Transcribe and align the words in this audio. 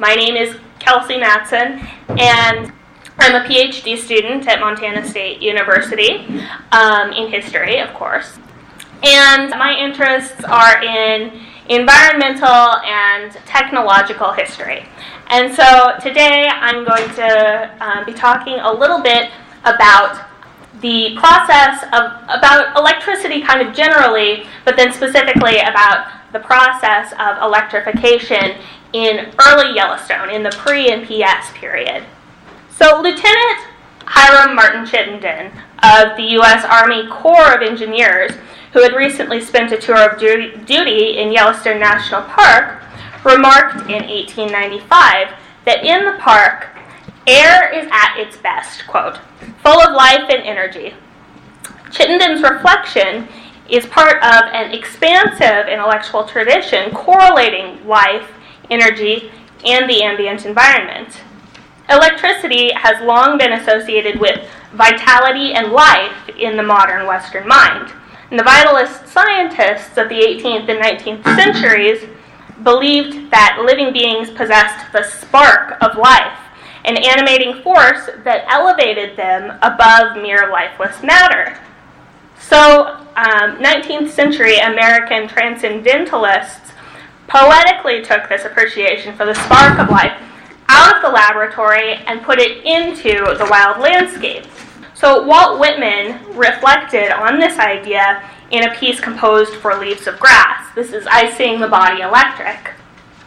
My 0.00 0.14
name 0.14 0.36
is 0.36 0.56
Kelsey 0.78 1.18
Matson, 1.18 1.80
and 2.10 2.72
I'm 3.18 3.34
a 3.34 3.44
PhD 3.44 3.98
student 3.98 4.46
at 4.46 4.60
Montana 4.60 5.04
State 5.04 5.42
University 5.42 6.24
um, 6.70 7.10
in 7.10 7.28
history, 7.32 7.80
of 7.80 7.92
course. 7.94 8.38
And 9.02 9.50
my 9.50 9.76
interests 9.76 10.44
are 10.44 10.80
in 10.84 11.40
environmental 11.68 12.76
and 12.86 13.32
technological 13.44 14.32
history. 14.32 14.86
And 15.30 15.52
so 15.52 15.96
today 16.00 16.46
I'm 16.46 16.84
going 16.84 17.08
to 17.16 17.76
um, 17.80 18.06
be 18.06 18.12
talking 18.12 18.54
a 18.60 18.72
little 18.72 19.02
bit 19.02 19.32
about 19.64 20.26
the 20.80 21.16
process 21.16 21.82
of 21.86 22.22
about 22.28 22.76
electricity 22.76 23.42
kind 23.42 23.66
of 23.66 23.74
generally, 23.74 24.46
but 24.64 24.76
then 24.76 24.92
specifically 24.92 25.58
about 25.58 26.06
the 26.32 26.38
process 26.38 27.12
of 27.18 27.42
electrification 27.42 28.62
in 28.92 29.32
early 29.46 29.74
Yellowstone, 29.74 30.30
in 30.30 30.42
the 30.42 30.50
pre 30.50 30.90
NPS 30.90 31.54
period. 31.54 32.04
So, 32.70 33.00
Lieutenant 33.00 33.66
Hiram 34.04 34.54
Martin 34.54 34.86
Chittenden 34.86 35.52
of 35.82 36.16
the 36.16 36.24
U.S. 36.32 36.64
Army 36.64 37.06
Corps 37.08 37.54
of 37.54 37.62
Engineers, 37.62 38.32
who 38.72 38.82
had 38.82 38.94
recently 38.94 39.40
spent 39.40 39.72
a 39.72 39.78
tour 39.78 40.10
of 40.10 40.18
duty 40.18 41.18
in 41.18 41.32
Yellowstone 41.32 41.78
National 41.78 42.22
Park, 42.22 42.82
remarked 43.24 43.82
in 43.90 44.06
1895 44.06 45.34
that 45.64 45.84
in 45.84 46.04
the 46.04 46.18
park, 46.20 46.68
air 47.26 47.70
is 47.72 47.86
at 47.92 48.16
its 48.18 48.36
best, 48.38 48.86
quote, 48.86 49.18
full 49.62 49.80
of 49.80 49.94
life 49.94 50.30
and 50.30 50.42
energy. 50.42 50.94
Chittenden's 51.90 52.42
reflection 52.42 53.28
is 53.68 53.84
part 53.86 54.16
of 54.22 54.44
an 54.52 54.72
expansive 54.72 55.68
intellectual 55.68 56.24
tradition 56.24 56.90
correlating 56.94 57.86
life, 57.86 58.30
energy, 58.70 59.30
and 59.64 59.88
the 59.88 60.02
ambient 60.02 60.46
environment. 60.46 61.20
Electricity 61.88 62.70
has 62.74 63.02
long 63.02 63.38
been 63.38 63.52
associated 63.52 64.20
with 64.20 64.46
vitality 64.74 65.54
and 65.54 65.72
life 65.72 66.28
in 66.38 66.56
the 66.56 66.62
modern 66.62 67.06
Western 67.06 67.48
mind. 67.48 67.92
And 68.30 68.38
the 68.38 68.44
vitalist 68.44 69.06
scientists 69.06 69.96
of 69.96 70.10
the 70.10 70.16
18th 70.16 70.68
and 70.68 70.82
19th 70.82 71.24
centuries 71.36 72.04
believed 72.62 73.30
that 73.30 73.62
living 73.64 73.92
beings 73.92 74.30
possessed 74.30 74.92
the 74.92 75.02
spark 75.02 75.82
of 75.82 75.96
life, 75.96 76.38
an 76.84 76.98
animating 76.98 77.62
force 77.62 78.10
that 78.24 78.44
elevated 78.48 79.16
them 79.16 79.56
above 79.62 80.16
mere 80.16 80.50
lifeless 80.50 81.02
matter. 81.02 81.58
So, 82.38 82.98
um, 83.16 83.58
19th 83.58 84.10
century 84.10 84.58
American 84.58 85.26
transcendentalists 85.26 86.72
poetically 87.28 88.02
took 88.02 88.28
this 88.28 88.44
appreciation 88.44 89.14
for 89.14 89.26
the 89.26 89.34
spark 89.34 89.78
of 89.78 89.90
life 89.90 90.20
out 90.68 90.96
of 90.96 91.02
the 91.02 91.08
laboratory 91.08 91.94
and 92.06 92.22
put 92.22 92.38
it 92.38 92.64
into 92.64 93.36
the 93.36 93.46
wild 93.50 93.80
landscape. 93.80 94.44
So, 94.94 95.22
Walt 95.22 95.60
Whitman 95.60 96.36
reflected 96.36 97.12
on 97.12 97.38
this 97.38 97.58
idea 97.58 98.28
in 98.50 98.64
a 98.64 98.74
piece 98.74 98.98
composed 98.98 99.54
for 99.54 99.76
Leaves 99.76 100.08
of 100.08 100.18
Grass. 100.18 100.74
This 100.74 100.92
is 100.92 101.06
I 101.06 101.30
Sing 101.30 101.60
the 101.60 101.68
Body 101.68 102.00
Electric. 102.00 102.72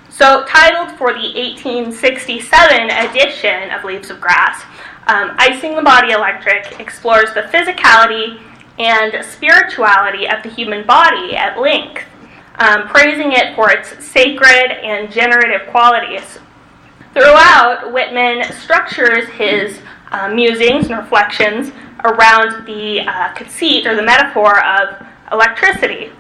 So, 0.10 0.44
titled 0.46 0.98
for 0.98 1.14
the 1.14 1.32
1867 1.34 2.90
edition 2.90 3.72
of 3.72 3.86
Leaves 3.86 4.10
of 4.10 4.20
Grass, 4.20 4.64
um, 5.08 5.36
I 5.38 5.58
Sing 5.62 5.76
the 5.76 5.82
Body 5.82 6.12
Electric 6.12 6.80
explores 6.80 7.34
the 7.34 7.44
physicality 7.44 8.42
and 8.78 9.24
spirituality 9.24 10.28
of 10.28 10.44
the 10.44 10.50
human 10.50 10.86
body 10.86 11.36
at 11.36 11.60
length, 11.60 12.04
um, 12.62 12.88
praising 12.88 13.32
it 13.32 13.56
for 13.56 13.72
its 13.72 14.06
sacred 14.06 14.72
and 14.84 15.12
generative 15.12 15.68
qualities. 15.70 16.38
Throughout, 17.14 17.92
Whitman 17.92 18.44
structures 18.54 19.28
his 19.30 19.80
uh, 20.12 20.30
musings 20.30 20.86
and 20.86 20.98
reflections 21.00 21.72
around 22.04 22.66
the 22.68 23.02
uh, 23.02 23.34
conceit 23.34 23.88
or 23.88 23.96
the 23.96 24.04
metaphor 24.04 24.64
of 24.64 25.06
electricity. 25.32 26.12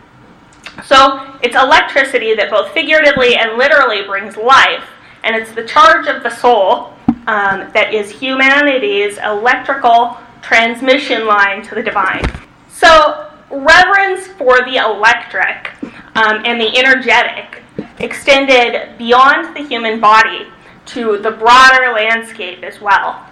So 0.83 1.37
it's 1.43 1.55
electricity 1.55 2.33
that 2.33 2.49
both 2.49 2.71
figuratively 2.71 3.35
and 3.35 3.57
literally 3.57 4.03
brings 4.03 4.35
life, 4.35 4.85
and 5.23 5.35
it's 5.35 5.51
the 5.51 5.65
charge 5.65 6.07
of 6.07 6.23
the 6.23 6.29
soul 6.29 6.93
um, 7.27 7.69
that 7.73 7.93
is 7.93 8.09
humanity's 8.09 9.19
electrical 9.19 10.17
transmission 10.41 11.27
line 11.27 11.61
to 11.63 11.75
the 11.75 11.83
divine. 11.83 12.23
So, 12.67 13.27
reverence 13.51 14.27
for 14.27 14.63
the 14.65 14.77
electric 14.77 15.69
um, 16.15 16.43
and 16.45 16.59
the 16.59 16.77
energetic 16.77 17.63
extended 17.99 18.97
beyond 18.97 19.55
the 19.55 19.63
human 19.63 19.99
body 19.99 20.47
to 20.87 21.17
the 21.19 21.31
broader 21.31 21.93
landscape 21.93 22.63
as 22.63 22.81
well. 22.81 23.25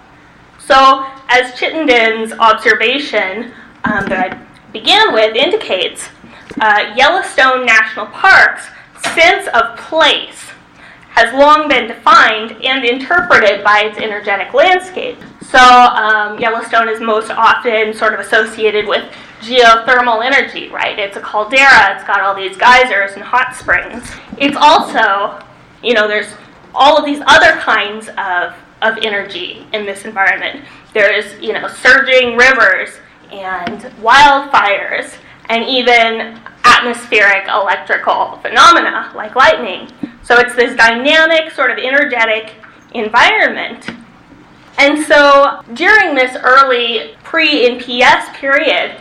So, 0.58 1.06
as 1.28 1.58
Chittenden's 1.58 2.32
observation 2.32 3.52
um, 3.84 4.06
that 4.06 4.32
I 4.32 4.70
began 4.72 5.12
with 5.12 5.34
indicates, 5.34 6.08
uh, 6.60 6.94
Yellowstone 6.96 7.66
National 7.66 8.06
Park's 8.06 8.68
sense 9.14 9.48
of 9.48 9.76
place 9.78 10.50
has 11.10 11.34
long 11.34 11.68
been 11.68 11.88
defined 11.88 12.52
and 12.62 12.84
interpreted 12.84 13.64
by 13.64 13.80
its 13.80 13.98
energetic 13.98 14.54
landscape. 14.54 15.18
So, 15.42 15.58
um, 15.58 16.38
Yellowstone 16.38 16.88
is 16.88 17.00
most 17.00 17.30
often 17.30 17.92
sort 17.92 18.14
of 18.14 18.20
associated 18.20 18.86
with 18.86 19.12
geothermal 19.40 20.24
energy, 20.24 20.68
right? 20.68 20.98
It's 20.98 21.16
a 21.16 21.20
caldera, 21.20 21.94
it's 21.96 22.04
got 22.04 22.20
all 22.20 22.34
these 22.34 22.56
geysers 22.56 23.12
and 23.12 23.22
hot 23.22 23.54
springs. 23.56 24.10
It's 24.38 24.56
also, 24.56 25.42
you 25.82 25.94
know, 25.94 26.06
there's 26.06 26.34
all 26.74 26.96
of 26.96 27.04
these 27.04 27.20
other 27.26 27.52
kinds 27.60 28.08
of, 28.08 28.54
of 28.82 28.98
energy 29.02 29.66
in 29.72 29.86
this 29.86 30.04
environment. 30.04 30.64
There's, 30.94 31.40
you 31.40 31.52
know, 31.52 31.68
surging 31.68 32.36
rivers 32.36 32.90
and 33.32 33.80
wildfires 34.02 35.16
and 35.48 35.64
even 35.64 36.40
atmospheric 36.64 37.48
electrical 37.48 38.38
phenomena 38.42 39.12
like 39.14 39.34
lightning. 39.34 39.90
So 40.22 40.38
it's 40.38 40.54
this 40.54 40.76
dynamic, 40.76 41.50
sort 41.52 41.70
of 41.70 41.78
energetic 41.78 42.54
environment. 42.94 43.90
And 44.78 45.04
so 45.04 45.62
during 45.74 46.14
this 46.14 46.36
early 46.42 47.16
pre 47.24 47.68
NPS 47.68 48.32
period, 48.34 49.00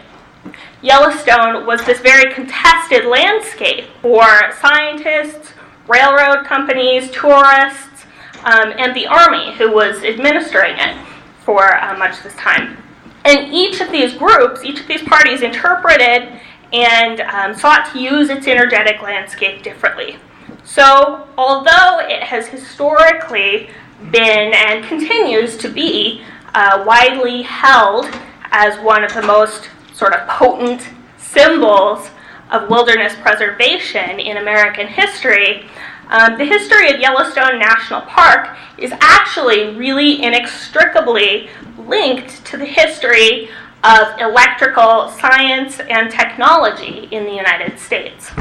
Yellowstone 0.81 1.65
was 1.65 1.83
this 1.85 1.99
very 1.99 2.33
contested 2.33 3.05
landscape 3.05 3.85
for 4.01 4.25
scientists, 4.59 5.53
railroad 5.87 6.45
companies, 6.45 7.09
tourists, 7.11 8.05
um, 8.45 8.73
and 8.77 8.95
the 8.95 9.07
army 9.07 9.53
who 9.55 9.71
was 9.71 10.03
administering 10.03 10.75
it 10.77 10.95
for 11.43 11.75
uh, 11.83 11.97
much 11.97 12.17
of 12.17 12.23
this 12.23 12.35
time. 12.35 12.77
And 13.25 13.53
each 13.53 13.81
of 13.81 13.91
these 13.91 14.13
groups, 14.13 14.63
each 14.63 14.79
of 14.79 14.87
these 14.87 15.03
parties 15.03 15.41
interpreted 15.41 16.39
and 16.71 17.21
um, 17.21 17.53
sought 17.55 17.91
to 17.91 17.99
use 17.99 18.29
its 18.29 18.47
energetic 18.47 19.01
landscape 19.01 19.63
differently. 19.63 20.17
So, 20.63 21.27
although 21.37 21.99
it 22.01 22.23
has 22.23 22.47
historically 22.47 23.69
been 24.11 24.53
and 24.53 24.85
continues 24.85 25.57
to 25.57 25.69
be 25.69 26.23
uh, 26.53 26.83
widely 26.85 27.41
held 27.41 28.07
as 28.51 28.79
one 28.79 29.03
of 29.03 29.13
the 29.13 29.21
most 29.21 29.69
sort 29.99 30.13
of 30.13 30.25
potent 30.29 30.87
symbols 31.17 32.09
of 32.51 32.69
wilderness 32.69 33.13
preservation 33.21 34.19
in 34.19 34.37
American 34.37 34.87
history, 34.87 35.65
um, 36.07 36.37
the 36.37 36.45
history 36.45 36.89
of 36.91 36.99
Yellowstone 37.01 37.59
National 37.59 38.01
Park 38.01 38.57
is 38.77 38.93
actually 39.01 39.75
really 39.75 40.23
inextricably 40.23 41.49
linked 41.77 42.43
to 42.45 42.57
the 42.57 42.65
history 42.65 43.49
of 43.83 44.19
electrical 44.19 45.09
science 45.09 45.79
and 45.81 46.09
technology 46.09 47.09
in 47.11 47.25
the 47.25 47.31
United 47.31 47.77
States. 47.77 48.31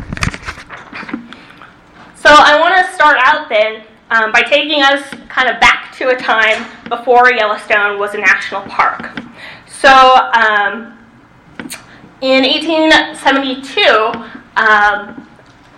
So 2.15 2.31
I 2.31 2.59
want 2.61 2.75
to 2.87 2.93
start 2.95 3.19
out 3.21 3.49
then 3.49 3.83
um, 4.11 4.33
by 4.33 4.43
taking 4.43 4.83
us 4.83 5.03
kind 5.29 5.49
of 5.49 5.61
back 5.61 5.95
to 5.97 6.09
a 6.09 6.17
time 6.17 6.67
before 6.89 7.33
Yellowstone 7.33 7.99
was 7.99 8.15
a 8.15 8.19
national 8.19 8.63
park. 8.63 9.21
So 9.67 9.89
um, 9.89 10.98
in 12.21 12.43
1872, 12.45 13.83
um, 14.57 15.29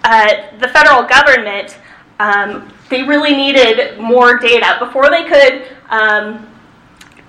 uh, 0.05 0.35
the 0.59 0.69
federal 0.69 1.03
government 1.03 1.79
um, 2.21 2.71
they 2.91 3.03
really 3.03 3.35
needed 3.35 3.99
more 3.99 4.39
data 4.39 4.77
before 4.79 5.11
they 5.11 5.25
could 5.25 5.69
um, 5.89 6.47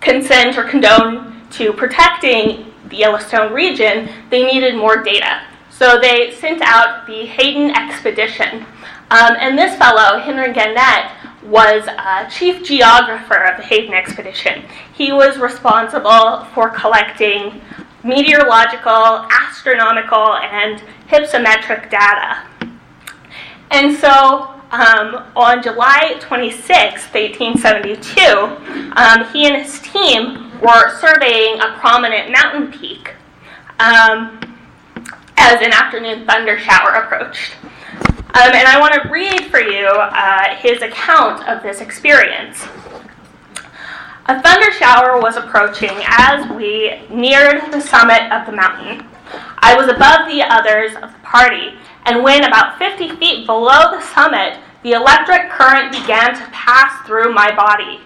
consent 0.01 0.57
or 0.57 0.63
condone 0.63 1.41
to 1.51 1.71
protecting 1.71 2.73
the 2.89 2.97
Yellowstone 2.97 3.53
region. 3.53 4.09
They 4.29 4.43
needed 4.43 4.75
more 4.75 5.01
data, 5.01 5.43
so 5.69 5.99
they 5.99 6.31
sent 6.31 6.61
out 6.61 7.07
the 7.07 7.25
Hayden 7.25 7.71
expedition. 7.71 8.65
Um, 9.11 9.35
and 9.39 9.57
this 9.57 9.77
fellow, 9.77 10.19
Henry 10.19 10.51
Gannett, 10.53 11.11
was 11.43 11.87
chief 12.33 12.63
geographer 12.63 13.45
of 13.45 13.57
the 13.57 13.63
Hayden 13.63 13.93
expedition. 13.93 14.63
He 14.93 15.11
was 15.11 15.37
responsible 15.37 16.45
for 16.53 16.69
collecting 16.69 17.61
meteorological, 18.03 19.27
astronomical, 19.29 20.35
and 20.37 20.81
hypsometric 21.07 21.89
data. 21.89 22.47
And 23.69 23.95
so 23.95 24.61
um, 24.71 25.27
on 25.35 25.61
July 25.61 26.15
26, 26.19 26.69
1872, 27.13 28.21
um, 28.95 29.33
he 29.33 29.47
and 29.47 29.61
his 29.61 29.79
team 29.81 30.51
were 30.61 30.97
surveying 30.99 31.59
a 31.59 31.77
prominent 31.79 32.31
mountain 32.31 32.71
peak 32.71 33.13
um, 33.79 34.39
as 35.37 35.61
an 35.61 35.73
afternoon 35.73 36.25
thunder 36.25 36.57
shower 36.59 36.91
approached. 37.03 37.55
Um, 38.33 38.51
and 38.53 38.65
I 38.65 38.79
want 38.79 38.93
to 38.93 39.09
read 39.09 39.45
for 39.45 39.59
you 39.59 39.87
uh, 39.87 40.55
his 40.55 40.81
account 40.81 41.45
of 41.49 41.61
this 41.63 41.81
experience. 41.81 42.65
A 44.31 44.41
thunder 44.41 44.71
shower 44.71 45.19
was 45.19 45.35
approaching 45.35 45.91
as 46.05 46.49
we 46.51 47.01
neared 47.09 47.69
the 47.69 47.81
summit 47.81 48.31
of 48.31 48.45
the 48.45 48.53
mountain. 48.53 49.05
I 49.59 49.75
was 49.75 49.89
above 49.89 50.29
the 50.29 50.41
others 50.41 50.95
of 51.03 51.11
the 51.11 51.19
party, 51.21 51.73
and 52.05 52.23
when 52.23 52.45
about 52.45 52.77
50 52.77 53.17
feet 53.17 53.45
below 53.45 53.91
the 53.91 53.99
summit, 53.99 54.57
the 54.83 54.93
electric 54.93 55.49
current 55.49 55.91
began 55.91 56.33
to 56.33 56.49
pass 56.53 57.05
through 57.05 57.33
my 57.33 57.53
body. 57.53 57.99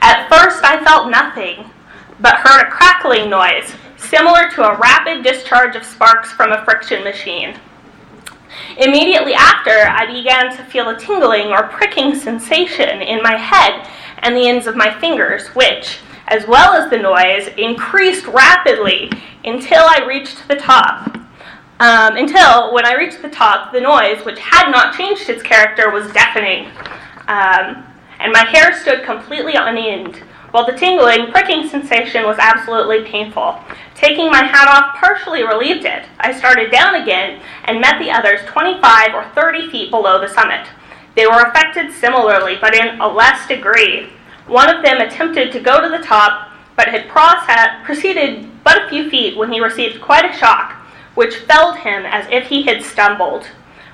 At 0.00 0.28
first, 0.28 0.64
I 0.64 0.82
felt 0.82 1.08
nothing, 1.08 1.70
but 2.18 2.40
heard 2.40 2.66
a 2.66 2.70
crackling 2.72 3.30
noise, 3.30 3.76
similar 3.96 4.50
to 4.56 4.64
a 4.64 4.76
rapid 4.78 5.22
discharge 5.22 5.76
of 5.76 5.84
sparks 5.84 6.32
from 6.32 6.50
a 6.50 6.64
friction 6.64 7.04
machine. 7.04 7.54
Immediately 8.78 9.34
after, 9.34 9.70
I 9.70 10.06
began 10.06 10.50
to 10.56 10.64
feel 10.64 10.88
a 10.88 10.98
tingling 10.98 11.52
or 11.52 11.68
pricking 11.68 12.16
sensation 12.16 13.02
in 13.02 13.22
my 13.22 13.36
head 13.36 13.88
and 14.24 14.34
the 14.36 14.48
ends 14.48 14.66
of 14.66 14.74
my 14.74 14.98
fingers, 15.00 15.48
which, 15.48 15.98
as 16.28 16.46
well 16.46 16.72
as 16.72 16.90
the 16.90 16.98
noise, 16.98 17.48
increased 17.58 18.26
rapidly 18.26 19.10
until 19.44 19.84
I 19.84 20.04
reached 20.06 20.48
the 20.48 20.56
top. 20.56 21.14
Um, 21.80 22.16
until, 22.16 22.72
when 22.72 22.86
I 22.86 22.94
reached 22.94 23.20
the 23.20 23.28
top, 23.28 23.72
the 23.72 23.80
noise, 23.80 24.24
which 24.24 24.38
had 24.38 24.70
not 24.70 24.96
changed 24.96 25.28
its 25.28 25.42
character, 25.42 25.90
was 25.90 26.10
deafening. 26.12 26.66
Um, 27.28 27.84
and 28.20 28.32
my 28.32 28.44
hair 28.44 28.72
stood 28.80 29.04
completely 29.04 29.56
on 29.56 29.76
end, 29.76 30.22
while 30.52 30.64
the 30.64 30.72
tingling, 30.72 31.30
pricking 31.30 31.68
sensation 31.68 32.24
was 32.24 32.38
absolutely 32.38 33.04
painful. 33.04 33.58
Taking 33.94 34.30
my 34.30 34.44
hat 34.44 34.68
off 34.68 34.94
partially 34.96 35.42
relieved 35.42 35.84
it. 35.84 36.06
I 36.20 36.32
started 36.32 36.70
down 36.70 36.94
again 36.94 37.42
and 37.64 37.80
met 37.80 37.98
the 37.98 38.10
others 38.10 38.40
25 38.46 39.14
or 39.14 39.24
30 39.34 39.70
feet 39.70 39.90
below 39.90 40.20
the 40.20 40.28
summit. 40.28 40.66
They 41.16 41.26
were 41.26 41.42
affected 41.42 41.92
similarly, 41.92 42.56
but 42.60 42.74
in 42.74 43.00
a 43.00 43.08
less 43.08 43.46
degree. 43.46 44.10
One 44.46 44.74
of 44.74 44.84
them 44.84 45.00
attempted 45.00 45.52
to 45.52 45.60
go 45.60 45.80
to 45.80 45.88
the 45.88 46.04
top, 46.04 46.50
but 46.76 46.88
had 46.88 47.84
proceeded 47.84 48.50
but 48.64 48.84
a 48.84 48.88
few 48.88 49.08
feet 49.10 49.36
when 49.36 49.52
he 49.52 49.60
received 49.60 50.02
quite 50.02 50.24
a 50.24 50.36
shock, 50.36 50.72
which 51.14 51.36
felled 51.36 51.78
him 51.78 52.04
as 52.04 52.26
if 52.30 52.48
he 52.48 52.62
had 52.62 52.82
stumbled. 52.82 53.46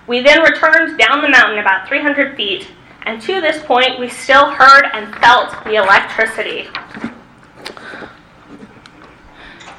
We 0.06 0.20
then 0.20 0.42
returned 0.42 0.98
down 0.98 1.22
the 1.22 1.28
mountain 1.28 1.58
about 1.58 1.86
300 1.86 2.36
feet 2.36 2.68
and 3.02 3.20
to 3.22 3.40
this 3.40 3.62
point 3.64 3.98
we 3.98 4.08
still 4.08 4.50
heard 4.50 4.90
and 4.92 5.14
felt 5.16 5.64
the 5.64 5.76
electricity. 5.76 6.68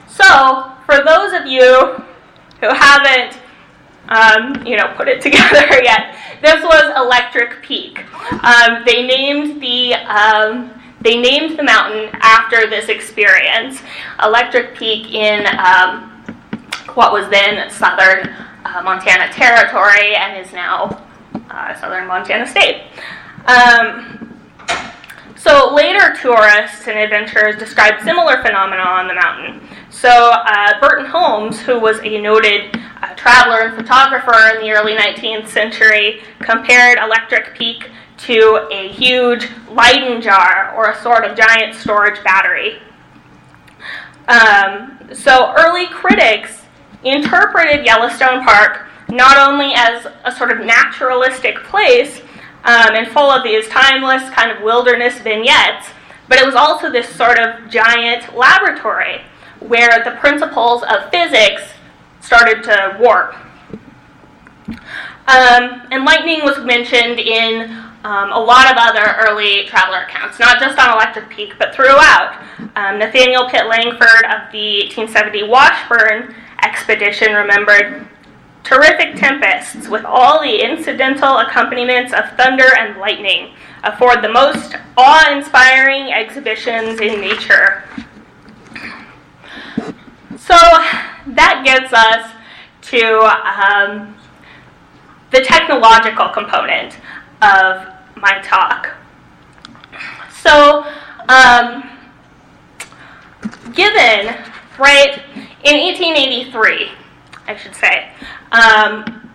So, 0.07 0.71
for 0.85 1.03
those 1.03 1.33
of 1.33 1.45
you 1.45 2.03
who 2.59 2.69
haven't, 2.73 3.39
um, 4.11 4.65
you 4.65 4.75
know, 4.75 4.93
put 4.95 5.07
it 5.07 5.21
together 5.27 5.81
yet, 5.81 6.15
this 6.41 6.63
was 6.63 6.93
Electric 6.97 7.63
Peak. 7.63 8.03
Um, 8.43 8.83
they 8.85 9.05
named 9.05 9.61
the 9.61 9.93
um, 9.93 10.77
they 11.01 11.19
named 11.19 11.57
the 11.57 11.63
mountain 11.63 12.09
after 12.21 12.69
this 12.69 12.89
experience, 12.89 13.81
Electric 14.21 14.75
Peak 14.75 15.11
in 15.13 15.47
um, 15.57 16.11
what 16.93 17.11
was 17.11 17.27
then 17.29 17.69
southern 17.71 18.27
uh, 18.65 18.81
Montana 18.83 19.31
Territory 19.33 20.15
and 20.15 20.45
is 20.45 20.53
now 20.53 21.03
uh, 21.49 21.79
southern 21.79 22.07
Montana 22.07 22.45
State. 22.45 22.83
Um, 23.45 24.39
so 25.35 25.73
later 25.73 26.15
tourists 26.21 26.87
and 26.87 26.99
adventurers 26.99 27.55
described 27.57 28.03
similar 28.03 28.43
phenomena 28.43 28.83
on 28.83 29.07
the 29.07 29.15
mountain. 29.15 29.67
So 29.89 30.09
uh, 30.09 30.79
Burton 30.79 31.07
Holmes, 31.07 31.59
who 31.59 31.79
was 31.79 31.99
a 32.03 32.21
noted 32.21 32.79
traveler 33.15 33.61
and 33.61 33.75
photographer 33.75 34.55
in 34.55 34.61
the 34.61 34.71
early 34.71 34.93
19th 34.93 35.47
century, 35.47 36.21
compared 36.39 36.97
Electric 36.99 37.55
Peak 37.55 37.89
to 38.17 38.67
a 38.71 38.89
huge 38.89 39.47
Leyden 39.69 40.21
jar 40.21 40.73
or 40.75 40.91
a 40.91 41.01
sort 41.01 41.25
of 41.25 41.37
giant 41.37 41.75
storage 41.75 42.23
battery. 42.23 42.79
Um, 44.27 44.99
so 45.13 45.53
early 45.57 45.87
critics 45.87 46.61
interpreted 47.03 47.85
Yellowstone 47.85 48.43
Park 48.43 48.87
not 49.09 49.37
only 49.37 49.73
as 49.75 50.07
a 50.23 50.31
sort 50.31 50.51
of 50.51 50.65
naturalistic 50.65 51.57
place 51.63 52.21
um, 52.63 52.95
and 52.95 53.07
full 53.07 53.29
of 53.29 53.43
these 53.43 53.67
timeless 53.67 54.29
kind 54.29 54.51
of 54.51 54.63
wilderness 54.63 55.19
vignettes, 55.19 55.89
but 56.29 56.39
it 56.39 56.45
was 56.45 56.55
also 56.55 56.89
this 56.91 57.09
sort 57.09 57.37
of 57.39 57.69
giant 57.69 58.35
laboratory 58.35 59.21
where 59.59 60.03
the 60.03 60.11
principles 60.19 60.83
of 60.83 61.09
physics 61.11 61.70
started 62.21 62.63
to 62.63 62.97
warp. 63.00 63.35
Um, 65.27 65.88
and 65.91 66.06
lightning 66.06 66.41
was 66.44 66.63
mentioned 66.63 67.19
in 67.19 67.71
um, 68.03 68.31
a 68.31 68.39
lot 68.39 68.71
of 68.71 68.77
other 68.77 69.18
early 69.27 69.65
traveler 69.65 70.03
accounts, 70.03 70.39
not 70.39 70.59
just 70.59 70.79
on 70.79 70.94
Electric 70.94 71.29
Peak, 71.29 71.53
but 71.59 71.75
throughout. 71.75 72.41
Um, 72.75 73.00
Nathaniel 73.00 73.50
Pitt 73.50 73.68
Langford 73.68 74.25
of 74.25 74.51
the 74.51 74.85
1870 74.89 75.44
Washburn 75.44 76.33
expedition 76.63 77.33
remembered 77.33 78.07
Terrific 78.63 79.15
tempests, 79.15 79.88
with 79.88 80.06
all 80.06 80.41
the 80.41 80.63
incidental 80.63 81.39
accompaniments 81.39 82.13
of 82.13 82.29
thunder 82.38 82.75
and 82.77 83.00
lightning, 83.00 83.53
afford 83.83 84.23
the 84.23 84.29
most 84.29 84.75
awe 84.97 85.35
inspiring 85.35 86.13
exhibitions 86.13 87.01
in 87.01 87.19
nature. 87.19 87.83
So 90.38 90.56
that 91.27 91.60
gets 91.71 91.94
us 91.94 92.31
to 92.81 93.21
um, 93.63 94.15
the 95.31 95.41
technological 95.41 96.29
component 96.29 96.97
of 97.41 97.88
my 98.15 98.41
talk. 98.44 98.89
So, 100.41 100.85
um, 101.29 101.89
given, 103.73 104.35
right, 104.77 105.21
in 105.63 105.77
1883, 105.79 106.89
I 107.47 107.56
should 107.56 107.75
say, 107.75 108.12
um, 108.51 109.31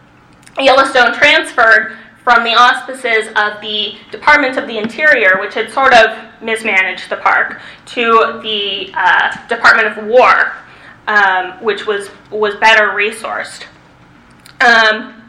Yellowstone 0.58 1.14
transferred 1.14 1.96
from 2.22 2.42
the 2.42 2.54
auspices 2.54 3.28
of 3.36 3.60
the 3.60 3.94
Department 4.10 4.56
of 4.58 4.66
the 4.66 4.78
Interior, 4.78 5.38
which 5.40 5.54
had 5.54 5.70
sort 5.70 5.94
of 5.94 6.18
mismanaged 6.42 7.08
the 7.08 7.16
park, 7.16 7.60
to 7.86 8.40
the 8.42 8.92
uh, 8.94 9.46
Department 9.46 9.96
of 9.96 10.06
War, 10.06 10.52
um, 11.06 11.52
which 11.62 11.86
was 11.86 12.10
was 12.30 12.54
better 12.56 12.88
resourced. 12.88 13.64
Um, 14.60 15.22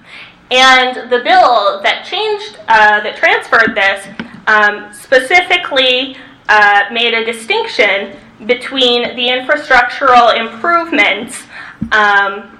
and 0.49 1.11
the 1.11 1.19
bill 1.19 1.81
that 1.83 2.05
changed, 2.05 2.57
uh, 2.67 3.01
that 3.01 3.17
transferred 3.17 3.75
this, 3.75 4.07
um, 4.47 4.93
specifically 4.93 6.15
uh, 6.47 6.83
made 6.91 7.13
a 7.13 7.25
distinction 7.25 8.15
between 8.45 9.15
the 9.15 9.27
infrastructural 9.27 10.37
improvements 10.37 11.43
um, 11.91 12.57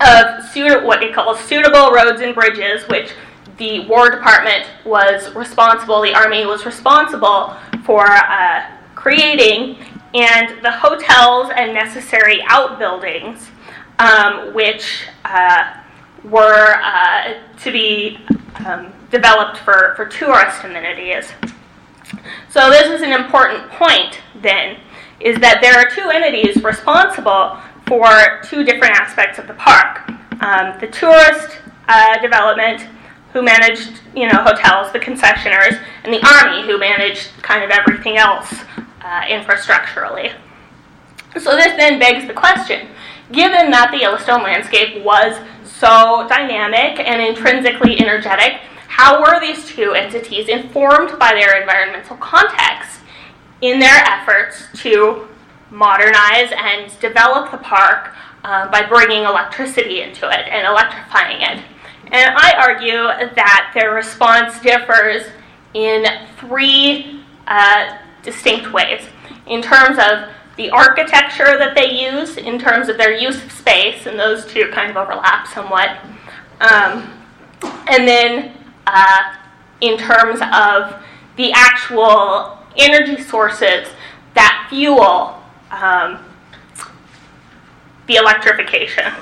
of 0.00 0.84
what 0.84 1.00
they 1.00 1.12
call 1.12 1.36
suitable 1.36 1.92
roads 1.92 2.20
and 2.20 2.34
bridges, 2.34 2.82
which 2.88 3.12
the 3.58 3.86
War 3.86 4.10
Department 4.10 4.66
was 4.84 5.32
responsible, 5.34 6.02
the 6.02 6.14
Army 6.14 6.46
was 6.46 6.66
responsible 6.66 7.54
for 7.84 8.06
uh, 8.06 8.70
creating, 8.94 9.76
and 10.14 10.64
the 10.64 10.70
hotels 10.70 11.50
and 11.54 11.74
necessary 11.74 12.40
outbuildings, 12.46 13.50
um, 13.98 14.54
which 14.54 15.08
uh, 15.24 15.74
were 16.22 16.80
uh, 16.82 17.34
to 17.58 17.72
be 17.72 18.18
um, 18.64 18.92
developed 19.10 19.58
for, 19.58 19.94
for 19.96 20.06
tourist 20.06 20.62
amenities. 20.64 21.32
So 22.48 22.70
this 22.70 22.88
is 22.88 23.02
an 23.02 23.12
important 23.12 23.68
point 23.70 24.20
then, 24.40 24.78
is 25.20 25.38
that 25.40 25.60
there 25.60 25.74
are 25.74 25.90
two 25.90 26.08
entities 26.10 26.62
responsible 26.62 27.58
for 27.86 28.40
two 28.44 28.64
different 28.64 28.94
aspects 28.94 29.38
of 29.38 29.48
the 29.48 29.54
park. 29.54 30.08
Um, 30.40 30.78
the 30.80 30.86
tourist 30.86 31.58
uh, 31.88 32.18
development, 32.20 32.86
who 33.32 33.42
managed, 33.42 34.00
you 34.14 34.28
know, 34.28 34.44
hotels, 34.44 34.92
the 34.92 35.00
concessionaires, 35.00 35.82
and 36.04 36.12
the 36.12 36.24
army, 36.24 36.62
who 36.62 36.78
managed 36.78 37.30
kind 37.42 37.64
of 37.64 37.70
everything 37.70 38.16
else 38.16 38.54
uh, 39.04 39.20
infrastructurally. 39.22 40.32
So 41.38 41.56
this 41.56 41.76
then 41.76 41.98
begs 41.98 42.26
the 42.26 42.32
question, 42.32 42.88
given 43.32 43.70
that 43.70 43.90
the 43.90 43.98
Yellowstone 43.98 44.42
landscape 44.42 45.04
was 45.04 45.36
so 45.64 46.26
dynamic 46.28 46.98
and 47.00 47.20
intrinsically 47.20 48.00
energetic, 48.00 48.60
how 48.88 49.20
were 49.20 49.40
these 49.40 49.66
two 49.66 49.92
entities 49.92 50.48
informed 50.48 51.18
by 51.18 51.34
their 51.34 51.60
environmental 51.60 52.16
context 52.16 53.00
in 53.60 53.78
their 53.78 53.96
efforts 54.06 54.68
to 54.74 55.28
modernize 55.70 56.52
and 56.56 56.98
develop 57.00 57.50
the 57.50 57.58
park 57.58 58.14
uh, 58.44 58.70
by 58.70 58.86
bringing 58.86 59.24
electricity 59.24 60.02
into 60.02 60.28
it 60.28 60.46
and 60.48 60.66
electrifying 60.66 61.40
it. 61.40 61.64
And 62.12 62.34
I 62.36 62.52
argue 62.60 63.34
that 63.34 63.72
their 63.74 63.92
response 63.92 64.60
differs 64.60 65.24
in 65.72 66.04
three 66.38 67.20
uh, 67.46 67.98
distinct 68.24 68.72
ways 68.72 69.02
in 69.46 69.62
terms 69.62 69.98
of 69.98 70.30
the 70.56 70.70
architecture 70.70 71.58
that 71.58 71.74
they 71.74 71.90
use, 71.90 72.36
in 72.36 72.58
terms 72.58 72.88
of 72.88 72.96
their 72.96 73.12
use 73.12 73.42
of 73.44 73.50
space, 73.50 74.06
and 74.06 74.18
those 74.18 74.46
two 74.46 74.68
kind 74.72 74.90
of 74.90 74.96
overlap 74.96 75.46
somewhat. 75.48 75.98
Um, 76.60 77.12
and 77.88 78.06
then 78.06 78.56
uh, 78.86 79.34
in 79.80 79.98
terms 79.98 80.40
of 80.52 81.02
the 81.36 81.52
actual 81.52 82.58
energy 82.76 83.22
sources 83.22 83.88
that 84.34 84.66
fuel 84.68 85.40
um, 85.70 86.24
the 88.06 88.16
electrification. 88.16 89.12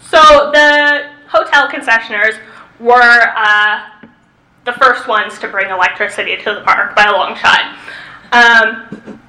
So 0.00 0.50
the 0.52 1.10
hotel 1.28 1.68
concessionaires 1.68 2.38
were 2.78 3.32
uh, 3.36 3.90
the 4.64 4.72
first 4.72 5.08
ones 5.08 5.38
to 5.38 5.48
bring 5.48 5.70
electricity 5.70 6.36
to 6.36 6.54
the 6.54 6.60
park 6.62 6.94
by 6.94 7.04
a 7.04 7.12
long 7.12 7.36
shot. 7.36 7.78
Um, 8.32 9.20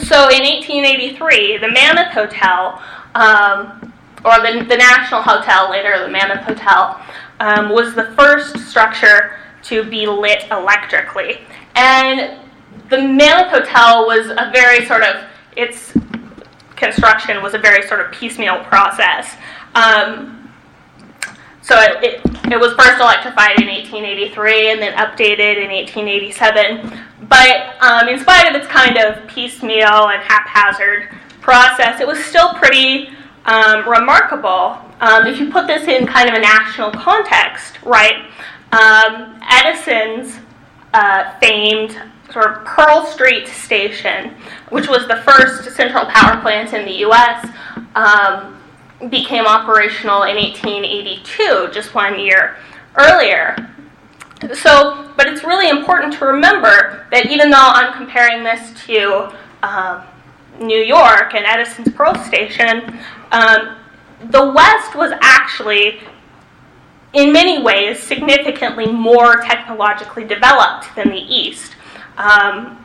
so 0.00 0.28
in 0.28 0.42
1883, 0.42 1.58
the 1.58 1.68
Mammoth 1.68 2.12
Hotel, 2.12 2.82
um, 3.14 3.92
or 4.24 4.40
the, 4.40 4.64
the 4.68 4.76
National 4.76 5.22
Hotel, 5.22 5.70
later 5.70 5.98
the 6.04 6.10
Mammoth 6.10 6.44
Hotel, 6.44 7.00
um, 7.40 7.70
was 7.70 7.94
the 7.94 8.04
first 8.16 8.58
structure 8.68 9.36
to 9.64 9.84
be 9.84 10.06
lit 10.06 10.46
electrically. 10.50 11.40
And 11.76 12.38
the 12.88 12.98
Mammoth 12.98 13.50
Hotel 13.50 14.06
was 14.06 14.30
a 14.30 14.50
very 14.52 14.84
sort 14.86 15.02
of, 15.02 15.24
its 15.56 15.92
construction 16.76 17.42
was 17.42 17.54
a 17.54 17.58
very 17.58 17.86
sort 17.86 18.00
of 18.00 18.10
piecemeal 18.12 18.64
process. 18.64 19.36
Um, 19.74 20.41
so 21.72 21.80
it, 21.80 22.04
it, 22.04 22.52
it, 22.52 22.60
was 22.60 22.74
first 22.74 23.00
electrified 23.00 23.58
in 23.58 23.66
1883 23.66 24.72
and 24.72 24.82
then 24.82 24.92
updated 24.98 25.56
in 25.56 25.70
1887. 25.70 27.00
But 27.28 27.82
um, 27.82 28.08
in 28.08 28.18
spite 28.18 28.46
of 28.46 28.54
its 28.54 28.66
kind 28.66 28.98
of 28.98 29.26
piecemeal 29.26 30.10
and 30.12 30.22
haphazard 30.22 31.08
process, 31.40 31.98
it 31.98 32.06
was 32.06 32.22
still 32.22 32.52
pretty 32.54 33.08
um, 33.46 33.88
remarkable. 33.88 34.76
Um, 35.00 35.26
if 35.26 35.40
you 35.40 35.50
put 35.50 35.66
this 35.66 35.88
in 35.88 36.06
kind 36.06 36.28
of 36.28 36.34
a 36.34 36.40
national 36.40 36.90
context, 36.90 37.82
right? 37.84 38.26
Um, 38.72 39.40
Edison's 39.50 40.38
uh, 40.92 41.38
famed 41.38 41.96
sort 42.30 42.52
of 42.52 42.64
Pearl 42.66 43.06
Street 43.06 43.48
Station, 43.48 44.34
which 44.68 44.88
was 44.88 45.08
the 45.08 45.22
first 45.22 45.74
central 45.74 46.04
power 46.04 46.38
plant 46.42 46.74
in 46.74 46.84
the 46.84 46.98
U.S., 46.98 47.48
um, 47.94 48.61
became 49.08 49.46
operational 49.46 50.22
in 50.24 50.36
1882, 50.36 51.70
just 51.72 51.94
one 51.94 52.18
year 52.20 52.56
earlier. 52.96 53.56
So, 54.54 55.10
but 55.16 55.28
it's 55.28 55.44
really 55.44 55.68
important 55.68 56.12
to 56.14 56.24
remember 56.24 57.06
that 57.10 57.26
even 57.26 57.50
though 57.50 57.56
I'm 57.58 57.94
comparing 57.94 58.42
this 58.42 58.72
to 58.86 59.32
um, 59.62 60.02
New 60.60 60.80
York 60.80 61.34
and 61.34 61.44
Edison's 61.44 61.94
Pearl 61.94 62.14
Station, 62.16 62.98
um, 63.30 63.76
the 64.30 64.50
West 64.50 64.94
was 64.96 65.12
actually, 65.20 66.00
in 67.12 67.32
many 67.32 67.62
ways, 67.62 68.00
significantly 68.02 68.86
more 68.86 69.36
technologically 69.36 70.24
developed 70.24 70.94
than 70.96 71.08
the 71.08 71.20
East. 71.20 71.76
Um, 72.16 72.78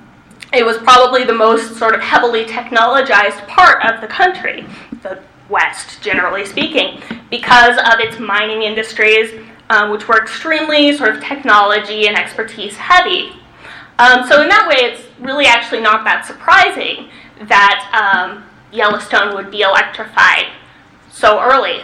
it 0.53 0.65
was 0.65 0.77
probably 0.77 1.23
the 1.23 1.33
most 1.33 1.75
sort 1.77 1.93
of 1.93 2.01
heavily 2.01 2.45
technologized 2.45 3.45
part 3.47 3.83
of 3.85 3.99
the 3.99 4.07
country, 4.07 4.65
the 5.01 5.21
West, 5.49 6.01
generally 6.01 6.45
speaking, 6.45 7.01
because 7.29 7.77
of 7.77 7.99
its 7.99 8.19
mining 8.19 8.63
industries, 8.63 9.31
um, 9.69 9.91
which 9.91 10.07
were 10.07 10.21
extremely 10.21 10.95
sort 10.95 11.15
of 11.15 11.23
technology 11.23 12.07
and 12.07 12.17
expertise 12.17 12.75
heavy. 12.75 13.33
Um, 13.99 14.27
so, 14.27 14.41
in 14.41 14.49
that 14.49 14.67
way, 14.67 14.89
it's 14.89 15.03
really 15.19 15.45
actually 15.45 15.81
not 15.81 16.03
that 16.05 16.25
surprising 16.25 17.09
that 17.47 17.89
um, 17.93 18.43
Yellowstone 18.71 19.35
would 19.35 19.49
be 19.51 19.61
electrified 19.61 20.47
so 21.11 21.39
early. 21.41 21.81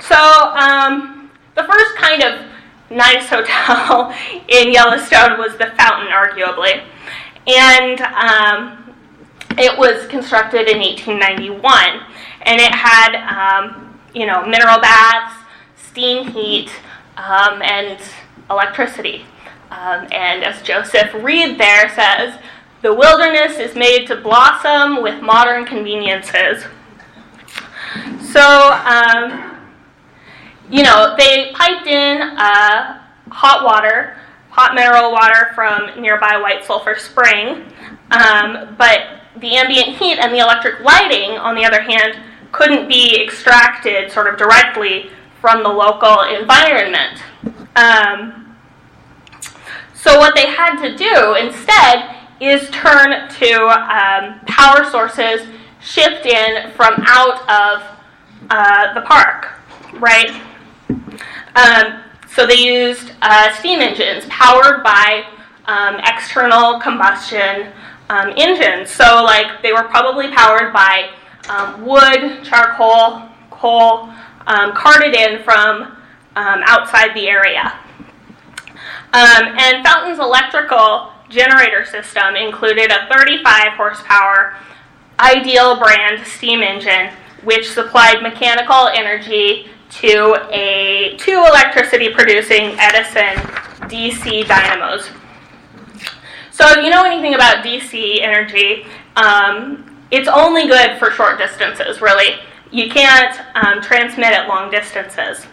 So, 0.00 0.16
um, 0.16 1.30
the 1.54 1.62
first 1.64 1.96
kind 1.96 2.22
of 2.22 2.46
nice 2.90 3.28
hotel 3.28 4.14
in 4.48 4.72
Yellowstone 4.72 5.38
was 5.38 5.52
the 5.56 5.72
Fountain, 5.76 6.08
arguably. 6.12 6.82
And 7.46 8.00
um, 8.00 8.83
it 9.58 9.78
was 9.78 10.06
constructed 10.08 10.68
in 10.68 10.78
1891. 10.80 12.00
And 12.42 12.60
it 12.60 12.72
had, 12.72 13.14
um, 13.26 13.98
you 14.14 14.26
know, 14.26 14.44
mineral 14.46 14.80
baths, 14.80 15.34
steam 15.76 16.28
heat, 16.28 16.70
um, 17.16 17.62
and 17.62 17.98
electricity. 18.50 19.24
Um, 19.70 20.06
and 20.12 20.44
as 20.44 20.62
Joseph 20.62 21.12
Reed 21.14 21.58
there 21.58 21.88
says, 21.90 22.38
the 22.82 22.92
wilderness 22.92 23.58
is 23.58 23.74
made 23.74 24.06
to 24.08 24.16
blossom 24.16 25.02
with 25.02 25.22
modern 25.22 25.64
conveniences. 25.64 26.64
So, 28.20 28.72
um, 28.84 29.56
you 30.70 30.82
know, 30.82 31.14
they 31.16 31.52
piped 31.54 31.86
in 31.86 32.20
uh, 32.20 33.00
hot 33.30 33.64
water, 33.64 34.16
hot 34.50 34.74
mineral 34.74 35.12
water 35.12 35.50
from 35.54 36.00
nearby 36.00 36.36
White 36.36 36.64
Sulphur 36.64 36.96
Spring, 36.98 37.64
um, 38.10 38.74
but 38.76 39.23
the 39.36 39.56
ambient 39.56 39.96
heat 39.96 40.18
and 40.18 40.32
the 40.32 40.38
electric 40.38 40.80
lighting, 40.80 41.30
on 41.38 41.54
the 41.54 41.64
other 41.64 41.80
hand, 41.80 42.18
couldn't 42.52 42.88
be 42.88 43.20
extracted 43.22 44.10
sort 44.12 44.32
of 44.32 44.38
directly 44.38 45.10
from 45.40 45.62
the 45.62 45.68
local 45.68 46.22
environment. 46.22 47.20
Um, 47.76 48.56
so 49.92 50.18
what 50.18 50.34
they 50.34 50.46
had 50.46 50.80
to 50.82 50.96
do 50.96 51.34
instead 51.34 52.14
is 52.40 52.68
turn 52.70 53.28
to 53.28 53.54
um, 53.66 54.40
power 54.46 54.88
sources 54.90 55.46
shipped 55.80 56.26
in 56.26 56.70
from 56.72 56.94
out 57.06 57.40
of 57.48 57.82
uh, 58.50 58.94
the 58.94 59.00
park, 59.00 59.48
right? 59.94 60.30
Um, 61.56 62.02
so 62.28 62.46
they 62.46 62.56
used 62.58 63.12
uh, 63.22 63.52
steam 63.54 63.80
engines 63.80 64.26
powered 64.28 64.82
by 64.82 65.24
um, 65.66 65.96
external 66.04 66.80
combustion 66.80 67.72
um, 68.10 68.32
engines. 68.36 68.90
So, 68.90 69.22
like, 69.24 69.62
they 69.62 69.72
were 69.72 69.84
probably 69.84 70.30
powered 70.32 70.72
by 70.72 71.10
um, 71.48 71.84
wood, 71.84 72.44
charcoal, 72.44 73.28
coal, 73.50 74.10
um, 74.46 74.72
carted 74.72 75.14
in 75.14 75.42
from 75.42 75.96
um, 76.36 76.62
outside 76.66 77.14
the 77.14 77.28
area. 77.28 77.78
Um, 79.12 79.54
and 79.58 79.86
Fountain's 79.86 80.18
electrical 80.18 81.12
generator 81.28 81.84
system 81.84 82.34
included 82.36 82.90
a 82.90 83.08
35 83.12 83.72
horsepower 83.72 84.56
ideal 85.20 85.78
brand 85.78 86.26
steam 86.26 86.62
engine, 86.62 87.12
which 87.44 87.70
supplied 87.70 88.22
mechanical 88.22 88.88
energy 88.88 89.68
to 89.90 90.36
a 90.50 91.16
two 91.18 91.44
electricity 91.46 92.08
producing 92.12 92.76
Edison 92.78 93.36
DC 93.88 94.46
dynamos. 94.48 95.08
So 96.54 96.64
if 96.68 96.84
you 96.84 96.90
know 96.90 97.02
anything 97.02 97.34
about 97.34 97.64
DC 97.64 98.22
energy, 98.22 98.86
um, 99.16 99.98
it's 100.12 100.28
only 100.28 100.68
good 100.68 100.96
for 101.00 101.10
short 101.10 101.36
distances, 101.36 102.00
really. 102.00 102.36
You 102.70 102.88
can't 102.88 103.40
um, 103.56 103.82
transmit 103.82 104.32
at 104.32 104.46
long 104.46 104.70
distances. 104.70 105.46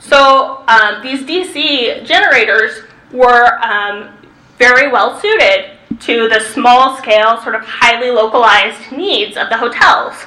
So 0.00 0.64
um, 0.66 1.00
these 1.00 1.22
DC 1.22 2.04
generators 2.04 2.82
were 3.12 3.62
um, 3.62 4.10
very 4.58 4.90
well 4.90 5.20
suited 5.20 5.78
to 6.00 6.28
the 6.28 6.40
small 6.40 6.96
scale, 6.96 7.40
sort 7.40 7.54
of 7.54 7.62
highly 7.64 8.10
localized 8.10 8.90
needs 8.90 9.36
of 9.36 9.50
the 9.50 9.56
hotels. 9.56 10.26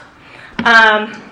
Um, 0.63 1.29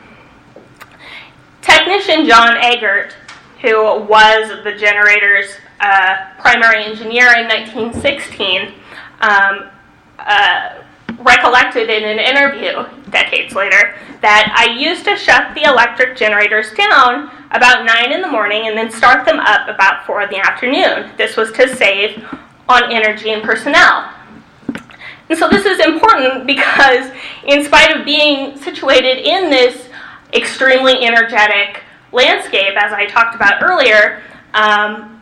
technician 1.62 2.26
John 2.26 2.58
Eggert, 2.58 3.16
who 3.62 3.82
was 3.82 4.62
the 4.66 4.76
generator's 4.78 5.56
uh, 5.80 6.34
primary 6.40 6.84
engineer 6.84 7.28
in 7.38 7.48
1916, 7.48 8.74
um, 9.22 9.70
uh, 10.20 10.82
recollected 11.20 11.90
in 11.90 12.04
an 12.04 12.20
interview 12.20 12.86
decades 13.12 13.54
later 13.54 13.96
that 14.22 14.54
I 14.56 14.78
used 14.78 15.06
to 15.06 15.16
shut 15.16 15.54
the 15.56 15.64
electric 15.64 16.18
generators 16.18 16.72
down 16.74 17.32
about 17.52 17.86
9 17.86 18.12
in 18.12 18.22
the 18.22 18.28
morning 18.28 18.68
and 18.68 18.78
then 18.78 18.92
start 18.92 19.26
them 19.26 19.40
up 19.40 19.68
about 19.68 20.06
4 20.06 20.24
in 20.24 20.30
the 20.30 20.38
afternoon. 20.38 21.12
This 21.18 21.36
was 21.38 21.52
to 21.54 21.74
save 21.76 22.24
on 22.68 22.92
energy 22.92 23.32
and 23.32 23.44
personnel. 23.44 24.14
And 25.30 25.38
so 25.38 25.48
this 25.48 25.66
is 25.66 25.80
important 25.80 26.48
because, 26.48 27.12
in 27.46 27.64
spite 27.64 27.96
of 27.96 28.04
being 28.04 28.58
situated 28.58 29.20
in 29.20 29.50
this 29.50 29.88
extremely 30.34 31.06
energetic 31.06 31.84
landscape, 32.12 32.76
as 32.76 32.92
I 32.92 33.06
talked 33.06 33.36
about 33.36 33.62
earlier, 33.62 34.24
um, 34.56 35.22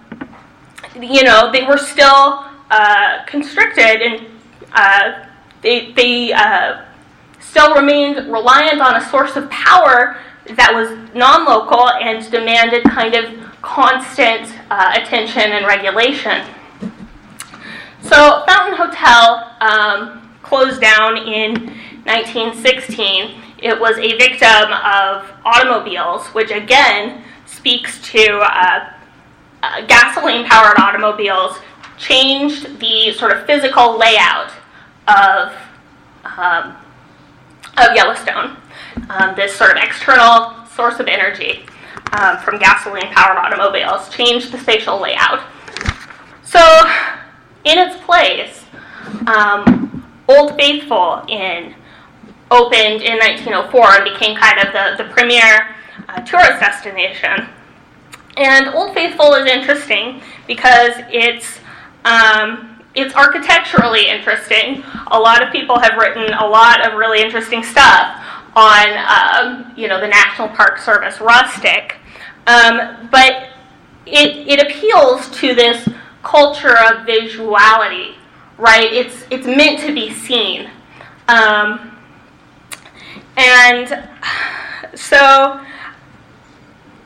you 0.99 1.23
know, 1.23 1.51
they 1.51 1.63
were 1.63 1.77
still 1.77 2.46
uh, 2.69 3.23
constricted 3.25 4.01
and 4.01 4.27
uh, 4.73 5.25
they, 5.61 5.91
they 5.93 6.33
uh, 6.33 6.85
still 7.39 7.75
remained 7.75 8.31
reliant 8.31 8.81
on 8.81 8.95
a 8.95 9.09
source 9.09 9.35
of 9.35 9.49
power 9.49 10.17
that 10.55 10.73
was 10.73 10.89
non 11.13 11.45
local 11.45 11.89
and 11.89 12.29
demanded 12.31 12.83
kind 12.85 13.15
of 13.15 13.25
constant 13.61 14.53
uh, 14.69 14.93
attention 14.95 15.41
and 15.41 15.65
regulation. 15.65 16.45
So, 18.01 18.43
Fountain 18.47 18.77
Hotel 18.77 19.55
um, 19.59 20.31
closed 20.41 20.79
down 20.79 21.17
in 21.17 21.67
1916. 22.05 23.41
It 23.57 23.77
was 23.79 23.97
a 23.97 24.17
victim 24.17 24.71
of 24.71 25.29
automobiles, 25.43 26.27
which 26.27 26.51
again 26.51 27.23
speaks 27.45 28.01
to 28.11 28.39
uh, 28.39 28.93
uh, 29.63 29.85
gasoline 29.87 30.45
powered 30.45 30.79
automobiles 30.79 31.57
changed 31.97 32.79
the 32.79 33.11
sort 33.13 33.31
of 33.31 33.45
physical 33.45 33.97
layout 33.97 34.51
of, 35.07 35.53
um, 36.37 36.75
of 37.77 37.95
Yellowstone. 37.95 38.57
Um, 39.09 39.35
this 39.35 39.55
sort 39.55 39.71
of 39.71 39.77
external 39.77 40.65
source 40.67 40.99
of 40.99 41.07
energy 41.07 41.65
um, 42.13 42.37
from 42.39 42.57
gasoline 42.59 43.11
powered 43.13 43.37
automobiles 43.37 44.09
changed 44.09 44.51
the 44.51 44.57
spatial 44.57 44.99
layout. 45.01 45.43
So, 46.43 46.61
in 47.63 47.77
its 47.77 47.97
place, 48.05 48.63
um, 49.27 50.05
Old 50.27 50.55
Faithful 50.55 51.23
Inn 51.27 51.75
opened 52.49 53.01
in 53.01 53.17
1904 53.19 53.91
and 53.95 54.03
became 54.05 54.37
kind 54.37 54.59
of 54.59 54.73
the, 54.73 55.03
the 55.03 55.09
premier 55.11 55.75
uh, 56.07 56.21
tourist 56.21 56.59
destination. 56.59 57.47
And 58.37 58.67
Old 58.69 58.93
Faithful 58.93 59.33
is 59.33 59.49
interesting 59.49 60.21
because 60.47 60.93
it's 61.09 61.59
um, 62.07 62.79
it's 62.95 63.13
architecturally 63.13 64.07
interesting. 64.07 64.83
A 65.07 65.19
lot 65.19 65.45
of 65.45 65.51
people 65.51 65.77
have 65.79 65.97
written 65.97 66.33
a 66.33 66.47
lot 66.47 66.87
of 66.87 66.97
really 66.97 67.21
interesting 67.21 67.63
stuff 67.63 68.23
on, 68.55 68.87
um, 68.97 69.73
you 69.75 69.87
know, 69.87 69.99
the 69.99 70.07
National 70.07 70.47
Park 70.47 70.79
Service 70.79 71.19
rustic. 71.21 71.97
Um, 72.47 73.09
but 73.11 73.49
it, 74.05 74.47
it 74.47 74.65
appeals 74.65 75.29
to 75.39 75.53
this 75.53 75.87
culture 76.23 76.77
of 76.77 77.05
visuality, 77.05 78.15
right? 78.57 78.91
It's, 78.91 79.25
it's 79.29 79.45
meant 79.45 79.79
to 79.81 79.93
be 79.93 80.11
seen. 80.13 80.69
Um, 81.27 81.97
and 83.35 84.09
so 84.95 85.63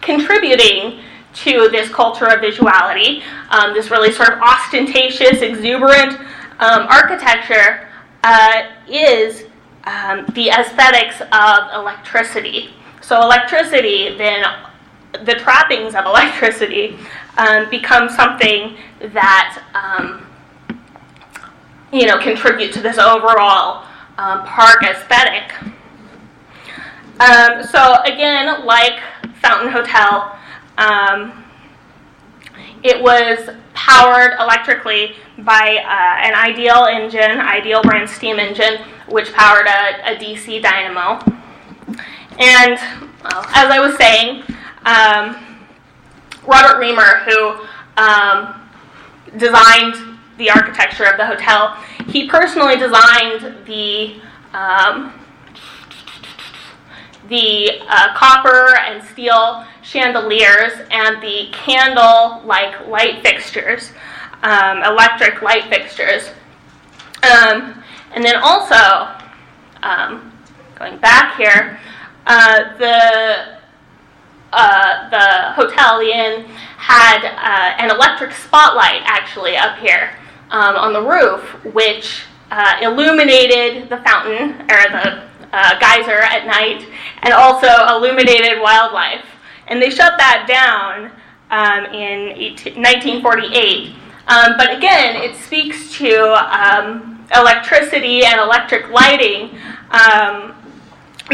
contributing 0.02 1.02
to 1.34 1.70
this 1.70 1.90
culture 1.90 2.26
of 2.26 2.42
visuality, 2.42 3.24
um, 3.50 3.74
this 3.74 3.90
really 3.90 4.12
sort 4.12 4.34
of 4.34 4.40
ostentatious, 4.40 5.42
exuberant 5.42 6.20
um, 6.60 6.88
architecture, 6.88 7.88
uh, 8.24 8.70
is 8.88 9.46
um, 9.86 10.26
the 10.34 10.50
aesthetics 10.50 11.22
of 11.22 11.74
electricity. 11.74 12.74
So, 13.02 13.22
electricity, 13.22 14.16
then 14.18 14.46
the 15.24 15.36
trappings 15.36 15.96
of 15.96 16.06
electricity, 16.06 16.98
um, 17.38 17.70
become 17.70 18.10
something 18.10 18.78
that 19.14 19.64
um, 19.74 20.26
you 21.92 22.06
know 22.06 22.20
contribute 22.20 22.74
to 22.74 22.82
this 22.82 22.98
overall 22.98 23.86
um, 24.18 24.46
park 24.46 24.84
aesthetic. 24.84 25.54
so, 27.72 28.02
again, 28.04 28.66
like 28.66 29.00
Fountain 29.42 29.72
Hotel. 29.72 30.38
Um, 30.82 31.44
it 32.84 33.02
was 33.02 33.50
powered 33.74 34.34
electrically 34.40 35.16
by 35.40 35.78
uh, 35.78 36.26
an 36.26 36.34
Ideal 36.34 36.86
engine, 36.86 37.40
Ideal 37.40 37.84
brand 37.84 38.10
steam 38.10 38.40
engine, 38.40 38.80
which 39.08 39.32
powered 39.34 39.68
a, 39.68 40.14
a 40.14 40.16
DC 40.18 40.62
dynamo. 40.62 41.20
And 42.40 42.80
well, 43.24 43.46
as 43.54 43.70
I 43.70 43.80
was 43.80 43.96
saying, 43.98 44.44
um, 44.86 45.68
Robert 46.48 46.80
Reamer, 46.80 47.20
who 47.26 47.68
um, 47.98 48.60
designed 49.38 50.18
the 50.38 50.50
architecture 50.50 51.04
of 51.04 51.18
the 51.18 51.26
hotel, 51.28 51.76
he 52.08 52.28
personally 52.28 52.78
designed 52.78 53.68
the 53.68 54.20
um, 54.54 55.14
the 57.32 57.80
uh, 57.88 58.14
copper 58.14 58.76
and 58.76 59.02
steel 59.02 59.66
chandeliers 59.82 60.74
and 60.92 61.24
the 61.24 61.48
candle 61.54 62.42
like 62.46 62.88
light 62.88 63.24
fixtures, 63.24 63.94
um, 64.44 64.84
electric 64.84 65.42
light 65.42 65.64
fixtures. 65.70 66.30
Um, 67.24 67.82
and 68.14 68.24
then 68.26 68.36
also, 68.36 69.08
um, 69.82 70.34
going 70.78 70.98
back 70.98 71.38
here, 71.38 71.80
uh, 72.28 72.78
the 72.78 73.58
uh, 74.54 75.10
the 75.10 75.54
hotel, 75.54 76.02
inn, 76.02 76.44
had 76.76 77.24
uh, 77.24 77.82
an 77.82 77.90
electric 77.90 78.34
spotlight 78.34 79.02
actually 79.06 79.56
up 79.56 79.78
here 79.78 80.18
um, 80.50 80.76
on 80.76 80.92
the 80.92 81.02
roof, 81.02 81.42
which 81.74 82.24
uh, 82.52 82.76
illuminated 82.82 83.88
the 83.88 83.96
fountain 84.00 84.60
or 84.70 84.90
the 84.92 85.31
uh, 85.54 85.80
geyser 85.80 86.20
at 86.20 86.46
night 86.46 86.88
and 87.24 87.34
also 87.34 87.68
illuminated 87.90 88.62
wildlife. 88.62 89.26
And 89.68 89.82
they 89.82 89.90
shut 89.90 90.18
that 90.18 90.46
down 90.48 91.12
um, 91.50 91.86
in 91.94 92.30
18, 92.36 92.76
1948. 92.76 93.96
Um, 94.28 94.54
but 94.58 94.76
again, 94.76 95.22
it 95.22 95.36
speaks 95.36 95.92
to 95.98 96.34
um, 96.56 97.26
electricity 97.36 98.24
and 98.26 98.40
electric 98.40 98.90
lighting 98.90 99.58
um, 99.92 100.56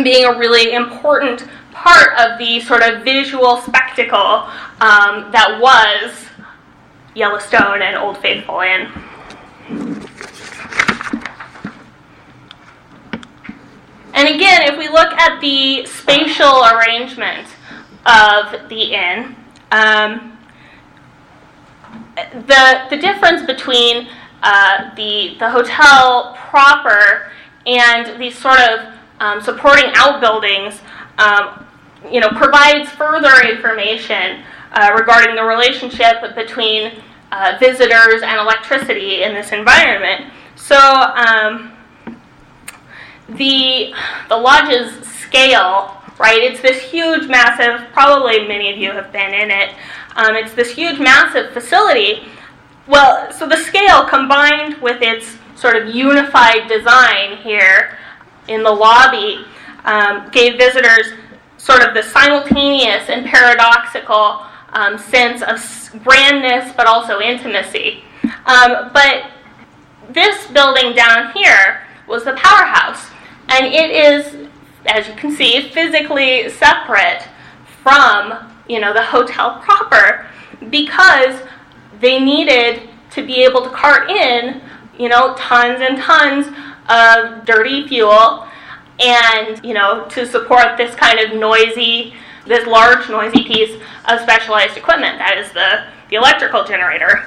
being 0.04 0.26
a 0.26 0.38
really 0.38 0.74
important 0.74 1.48
part 1.72 2.18
of 2.18 2.38
the 2.40 2.60
sort 2.62 2.82
of 2.82 3.04
visual 3.04 3.58
spectacle 3.58 4.50
um, 4.82 5.32
that 5.32 5.60
was 5.62 6.26
Yellowstone 7.16 7.82
and 7.82 7.96
Old 7.96 8.18
Faithful 8.18 8.62
Inn. 8.62 8.92
And 14.18 14.30
again, 14.30 14.64
if 14.64 14.80
we 14.80 14.90
look 14.90 15.14
at 15.14 15.40
the 15.42 15.86
spatial 15.86 16.66
arrangement 16.66 17.48
of 18.08 18.68
the 18.68 18.96
inn, 18.96 19.36
um, 19.70 20.36
the, 22.16 22.88
the 22.90 22.98
difference 22.98 23.46
between 23.46 24.08
uh, 24.42 24.96
the, 24.96 25.36
the 25.38 25.48
hotel 25.48 26.36
proper 26.50 27.32
and 27.68 28.20
these 28.20 28.36
sort 28.36 28.60
of 28.60 28.92
um, 29.20 29.40
supporting 29.40 29.92
outbuildings 29.94 30.82
um, 31.20 31.64
you 32.10 32.20
know, 32.20 32.30
provides 32.30 32.90
further 32.90 33.48
information 33.48 34.42
uh, 34.72 34.96
regarding 34.98 35.36
the 35.36 35.44
relationship 35.44 36.34
between 36.34 37.04
uh, 37.32 37.56
visitors 37.60 38.24
and 38.24 38.40
electricity 38.40 39.22
in 39.22 39.36
this 39.36 39.52
environment. 39.52 40.34
So, 40.56 40.76
um, 40.76 41.77
the 43.30 43.94
the 44.30 44.38
lodge's 44.38 45.06
scale, 45.08 46.02
right? 46.20 46.42
It's 46.42 46.62
this 46.62 46.82
huge, 46.82 47.28
massive. 47.28 47.88
Probably 47.92 48.48
many 48.48 48.72
of 48.72 48.78
you 48.78 48.92
have 48.92 49.12
been 49.12 49.34
in 49.34 49.52
it. 49.52 49.76
Um, 50.16 50.36
it's 50.36 50.54
this 50.54 50.72
huge, 50.72 51.00
massive 51.00 51.52
facility. 51.52 52.24
Well, 52.88 53.32
so 53.32 53.48
the 53.48 53.58
scale 53.58 54.06
combined 54.06 54.82
with 54.82 55.02
its 55.02 55.38
sort 55.56 55.76
of 55.76 55.94
unified 55.94 56.68
design 56.68 57.38
here 57.38 57.98
in 58.48 58.64
the 58.64 58.72
lobby 58.72 59.46
um, 59.84 60.30
gave 60.32 60.58
visitors 60.58 61.14
sort 61.58 61.82
of 61.82 61.94
the 61.94 62.04
simultaneous 62.04 63.10
and 63.10 63.26
paradoxical 63.26 64.46
um, 64.74 64.98
sense 64.98 65.42
of 65.42 65.60
grandness 66.04 66.74
but 66.78 66.88
also 66.88 67.20
intimacy. 67.20 68.04
Um, 68.46 68.92
but 68.94 69.32
this 70.10 70.48
building 70.48 70.94
down 70.96 71.34
here 71.34 71.84
was 72.08 72.24
the 72.24 72.34
powerhouse. 72.34 73.10
And 73.50 73.66
it 73.66 73.90
is, 73.92 74.50
as 74.86 75.08
you 75.08 75.14
can 75.16 75.32
see, 75.32 75.70
physically 75.70 76.50
separate 76.50 77.28
from, 77.82 78.54
you 78.68 78.80
know, 78.80 78.94
the 78.94 79.04
hotel 79.04 79.60
proper 79.62 80.28
because 80.70 81.42
they 82.00 82.20
needed 82.20 82.90
to 83.12 83.26
be 83.26 83.44
able 83.44 83.62
to 83.64 83.70
cart 83.70 84.10
in, 84.10 84.62
you 85.00 85.10
know, 85.10 85.36
tons 85.38 85.82
and 85.82 85.98
tons 85.98 86.48
of 86.90 87.46
dirty 87.46 87.88
fuel 87.88 88.48
and, 89.00 89.64
you 89.64 89.74
know, 89.74 90.06
to 90.10 90.26
support 90.26 90.78
this 90.78 90.94
kind 90.96 91.20
of 91.20 91.40
noisy, 91.40 92.14
this 92.46 92.66
large 92.68 93.10
noisy 93.10 93.44
piece 93.44 93.80
of 94.06 94.20
specialized 94.22 94.78
equipment. 94.78 95.18
That 95.20 95.38
is 95.38 95.52
the, 95.52 95.86
the 96.10 96.16
electrical 96.16 96.64
generator 96.64 97.24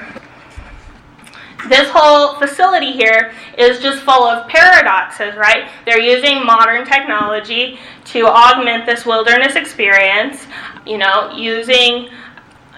this 1.69 1.89
whole 1.91 2.35
facility 2.39 2.93
here 2.93 3.33
is 3.59 3.81
just 3.81 4.03
full 4.03 4.25
of 4.25 4.49
paradoxes, 4.49 5.37
right? 5.37 5.69
They're 5.85 6.01
using 6.01 6.45
modern 6.45 6.87
technology 6.87 7.79
to 8.07 8.27
augment 8.27 8.87
this 8.87 9.05
wilderness 9.05 9.57
experience, 9.57 10.47
you 10.87 10.99
know, 10.99 11.33
using, 11.37 12.09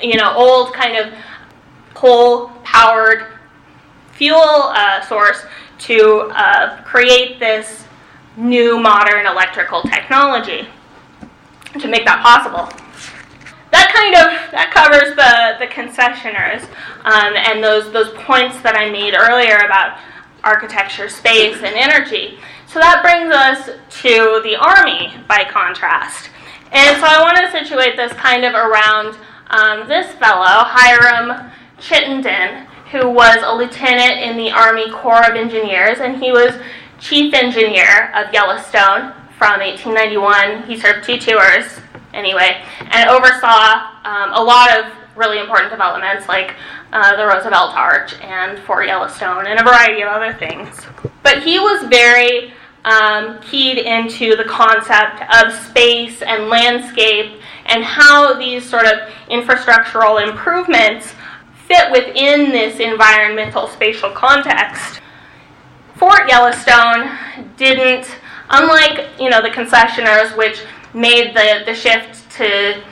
you 0.00 0.16
know, 0.16 0.32
old 0.34 0.74
kind 0.74 0.96
of 0.96 1.14
coal 1.94 2.48
powered 2.64 3.26
fuel 4.12 4.40
uh, 4.40 5.00
source 5.02 5.44
to 5.78 6.30
uh, 6.34 6.82
create 6.82 7.38
this 7.38 7.84
new 8.36 8.78
modern 8.78 9.26
electrical 9.26 9.82
technology 9.82 10.66
to 11.78 11.88
make 11.88 12.04
that 12.04 12.22
possible. 12.22 12.81
That 13.92 14.00
kind 14.00 14.14
of 14.14 14.50
that 14.52 14.70
covers 14.72 15.14
the 15.16 15.59
the 15.61 15.68
concessioners 15.68 16.62
um, 17.05 17.35
and 17.37 17.62
those 17.62 17.92
those 17.92 18.11
points 18.24 18.61
that 18.62 18.76
I 18.76 18.90
made 18.90 19.14
earlier 19.14 19.59
about 19.59 19.98
architecture, 20.44 21.09
space, 21.09 21.57
and 21.57 21.74
energy. 21.76 22.38
So 22.66 22.78
that 22.78 23.02
brings 23.02 23.33
us 23.35 23.78
to 24.02 24.40
the 24.44 24.57
army 24.57 25.14
by 25.28 25.44
contrast. 25.44 26.31
And 26.72 26.96
so 26.96 27.07
I 27.07 27.20
want 27.20 27.37
to 27.37 27.50
situate 27.52 27.96
this 27.96 28.12
kind 28.14 28.44
of 28.44 28.55
around 28.55 29.18
um, 29.50 29.87
this 29.88 30.11
fellow, 30.16 30.64
Hiram 30.64 31.50
Chittenden, 31.78 32.66
who 32.90 33.11
was 33.11 33.38
a 33.44 33.55
lieutenant 33.55 34.20
in 34.20 34.37
the 34.37 34.50
Army 34.50 34.90
Corps 34.90 35.28
of 35.28 35.37
Engineers, 35.37 35.98
and 36.00 36.16
he 36.16 36.33
was 36.33 36.55
chief 36.98 37.35
engineer 37.35 38.11
of 38.14 38.33
Yellowstone 38.33 39.12
from 39.37 39.61
1891. 39.61 40.62
He 40.64 40.78
served 40.81 41.05
two 41.05 41.18
tours, 41.18 41.81
anyway, 42.12 42.62
and 42.81 43.11
oversaw 43.11 43.90
um, 44.05 44.33
a 44.35 44.42
lot 44.42 44.77
of 44.79 44.92
really 45.16 45.38
important 45.38 45.70
developments 45.70 46.29
like 46.29 46.55
uh, 46.92 47.16
the 47.16 47.27
Roosevelt 47.27 47.75
Arch 47.75 48.14
and 48.20 48.59
Fort 48.61 48.87
Yellowstone 48.87 49.46
and 49.46 49.61
a 49.61 49.62
variety 49.62 50.03
of 50.03 50.09
other 50.09 50.33
things. 50.33 50.81
But 51.22 51.42
he 51.42 51.59
was 51.59 51.87
very 51.88 52.53
um, 52.85 53.40
keyed 53.40 53.79
into 53.79 54.37
the 54.37 54.44
concept 54.44 55.22
of 55.35 55.53
space 55.53 56.22
and 56.22 56.48
landscape 56.48 57.40
and 57.66 57.85
how 57.85 58.35
these 58.35 58.68
sort 58.68 58.87
of 58.87 59.09
infrastructural 59.31 60.22
improvements 60.27 61.14
fit 61.66 61.90
within 61.92 62.51
this 62.51 62.81
environmental 62.81 63.68
spatial 63.68 64.11
context. 64.11 65.01
Fort 65.96 66.29
Yellowstone 66.29 67.16
didn't, 67.57 68.09
unlike 68.51 69.09
you 69.20 69.31
know 69.31 69.40
the 69.40 69.51
concessioners, 69.51 70.37
which 70.37 70.64
made 70.94 71.35
the, 71.35 71.62
the 71.64 71.74
shift 71.74 72.31
to 72.33 72.83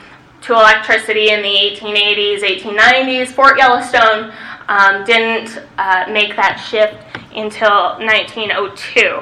to 0.41 0.53
electricity 0.53 1.29
in 1.29 1.41
the 1.43 1.47
1880s, 1.47 2.41
1890s. 2.41 3.27
Fort 3.27 3.57
Yellowstone 3.57 4.33
um, 4.67 5.03
didn't 5.05 5.61
uh, 5.77 6.05
make 6.11 6.35
that 6.35 6.55
shift 6.55 6.95
until 7.35 7.97
1902. 7.99 9.19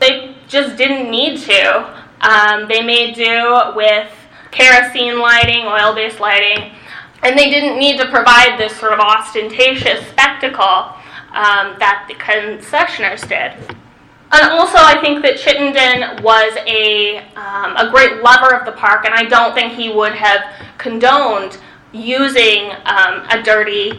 They 0.00 0.34
just 0.48 0.76
didn't 0.76 1.10
need 1.10 1.40
to. 1.42 2.06
Um, 2.22 2.68
they 2.68 2.82
made 2.82 3.14
do 3.14 3.74
with 3.74 4.10
kerosene 4.50 5.18
lighting, 5.18 5.66
oil 5.66 5.94
based 5.94 6.20
lighting, 6.20 6.72
and 7.22 7.38
they 7.38 7.50
didn't 7.50 7.78
need 7.78 7.98
to 8.00 8.08
provide 8.08 8.58
this 8.58 8.74
sort 8.76 8.92
of 8.92 9.00
ostentatious 9.00 10.06
spectacle 10.08 10.94
um, 11.32 11.76
that 11.78 12.06
the 12.08 12.14
concessioners 12.14 13.28
did. 13.28 13.76
And 14.42 14.52
also, 14.52 14.76
I 14.78 15.00
think 15.00 15.22
that 15.22 15.38
Chittenden 15.38 16.22
was 16.22 16.56
a, 16.66 17.18
um, 17.36 17.74
a 17.76 17.88
great 17.90 18.22
lover 18.22 18.54
of 18.54 18.66
the 18.66 18.72
park, 18.72 19.06
and 19.06 19.14
I 19.14 19.24
don't 19.24 19.54
think 19.54 19.72
he 19.72 19.90
would 19.90 20.12
have 20.12 20.40
condoned 20.76 21.58
using 21.92 22.70
um, 22.84 23.24
a 23.30 23.42
dirty 23.42 23.92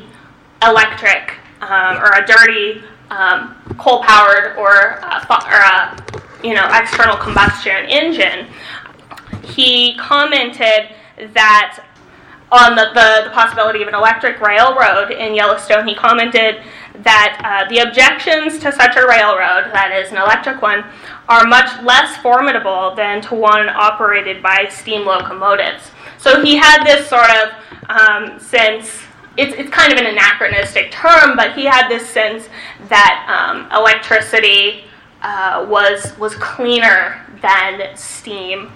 electric 0.61 1.33
um, 1.61 1.97
or 1.97 2.11
a 2.13 2.25
dirty 2.25 2.83
um, 3.09 3.55
coal-powered 3.79 4.57
or, 4.57 4.99
uh, 5.03 5.25
or 5.29 5.57
a 5.57 6.45
you 6.45 6.53
know 6.53 6.69
external 6.71 7.17
combustion 7.17 7.85
engine. 7.87 8.47
He 9.43 9.97
commented 9.97 10.93
that 11.33 11.83
on 12.51 12.75
the, 12.75 12.85
the, 12.93 13.23
the, 13.25 13.29
possibility 13.31 13.81
of 13.81 13.87
an 13.87 13.95
electric 13.95 14.39
railroad 14.39 15.11
in 15.11 15.35
Yellowstone, 15.35 15.87
he 15.87 15.95
commented 15.95 16.61
that 17.03 17.39
uh, 17.43 17.69
the 17.69 17.79
objections 17.79 18.59
to 18.59 18.71
such 18.71 18.95
a 18.95 19.05
railroad, 19.07 19.71
that 19.73 19.91
is, 19.91 20.11
an 20.11 20.17
electric 20.17 20.61
one, 20.61 20.83
are 21.29 21.45
much 21.45 21.81
less 21.83 22.17
formidable 22.17 22.95
than 22.95 23.21
to 23.21 23.35
one 23.35 23.69
operated 23.69 24.41
by 24.41 24.67
steam 24.69 25.05
locomotives. 25.05 25.91
So 26.17 26.41
he 26.41 26.55
had 26.55 26.83
this 26.83 27.07
sort 27.07 27.29
of 27.29 27.89
um, 27.89 28.39
sense. 28.39 29.03
It's, 29.37 29.53
it's 29.55 29.69
kind 29.69 29.93
of 29.93 29.99
an 29.99 30.07
anachronistic 30.07 30.91
term, 30.91 31.35
but 31.35 31.53
he 31.53 31.65
had 31.65 31.87
this 31.89 32.09
sense 32.09 32.49
that 32.89 33.25
um, 33.29 33.71
electricity 33.71 34.85
uh, 35.21 35.65
was 35.69 36.17
was 36.17 36.35
cleaner 36.35 37.25
than 37.41 37.95
steam. 37.95 38.71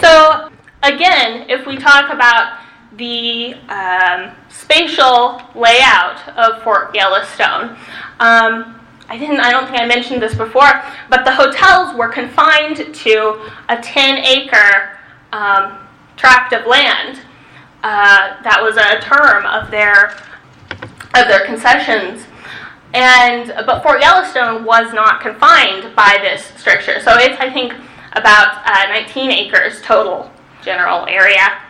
So 0.00 0.50
again, 0.82 1.48
if 1.48 1.66
we 1.66 1.76
talk 1.76 2.12
about 2.12 2.58
the 2.96 3.54
um, 3.68 4.32
spatial 4.48 5.42
layout 5.54 6.28
of 6.36 6.62
Fort 6.62 6.94
Yellowstone. 6.94 7.76
Um, 8.20 8.80
I 9.08 9.16
didn't. 9.18 9.40
I 9.40 9.50
don't 9.50 9.66
think 9.66 9.78
I 9.78 9.86
mentioned 9.86 10.20
this 10.20 10.34
before, 10.34 10.82
but 11.08 11.24
the 11.24 11.32
hotels 11.32 11.96
were 11.96 12.08
confined 12.08 12.76
to 12.94 13.40
a 13.68 13.76
10-acre 13.76 14.98
um, 15.32 15.78
tract 16.16 16.52
of 16.52 16.66
land. 16.66 17.20
Uh, 17.84 18.42
that 18.42 18.60
was 18.60 18.76
a 18.76 19.00
term 19.00 19.46
of 19.46 19.70
their 19.70 20.16
of 21.14 21.28
their 21.28 21.46
concessions. 21.46 22.26
And 22.94 23.52
but 23.66 23.82
Fort 23.82 24.00
Yellowstone 24.00 24.64
was 24.64 24.92
not 24.92 25.20
confined 25.20 25.94
by 25.94 26.18
this 26.20 26.44
stricture, 26.56 27.00
so 27.00 27.12
it's 27.14 27.38
I 27.40 27.52
think 27.52 27.74
about 28.12 28.62
uh, 28.66 28.88
19 28.88 29.30
acres 29.30 29.82
total 29.82 30.32
general 30.62 31.06
area. 31.06 31.60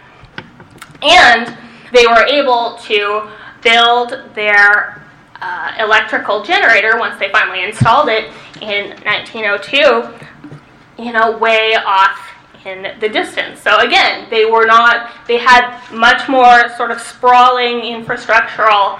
And 1.06 1.56
they 1.92 2.06
were 2.06 2.24
able 2.26 2.78
to 2.84 3.30
build 3.62 4.34
their 4.34 5.02
uh, 5.40 5.74
electrical 5.78 6.42
generator 6.42 6.98
once 6.98 7.18
they 7.18 7.30
finally 7.30 7.64
installed 7.64 8.08
it 8.08 8.32
in 8.60 8.90
1902, 9.04 11.02
you 11.02 11.12
know, 11.12 11.36
way 11.38 11.74
off 11.74 12.18
in 12.64 12.98
the 13.00 13.08
distance. 13.08 13.60
So 13.60 13.78
again, 13.78 14.28
they 14.30 14.44
were 14.44 14.66
not, 14.66 15.10
they 15.28 15.38
had 15.38 15.78
much 15.92 16.28
more 16.28 16.68
sort 16.76 16.90
of 16.90 17.00
sprawling 17.00 17.80
infrastructural 17.82 18.98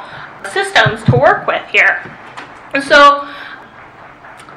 systems 0.52 1.02
to 1.04 1.16
work 1.16 1.46
with 1.46 1.66
here. 1.68 2.02
And 2.74 2.82
so 2.82 3.28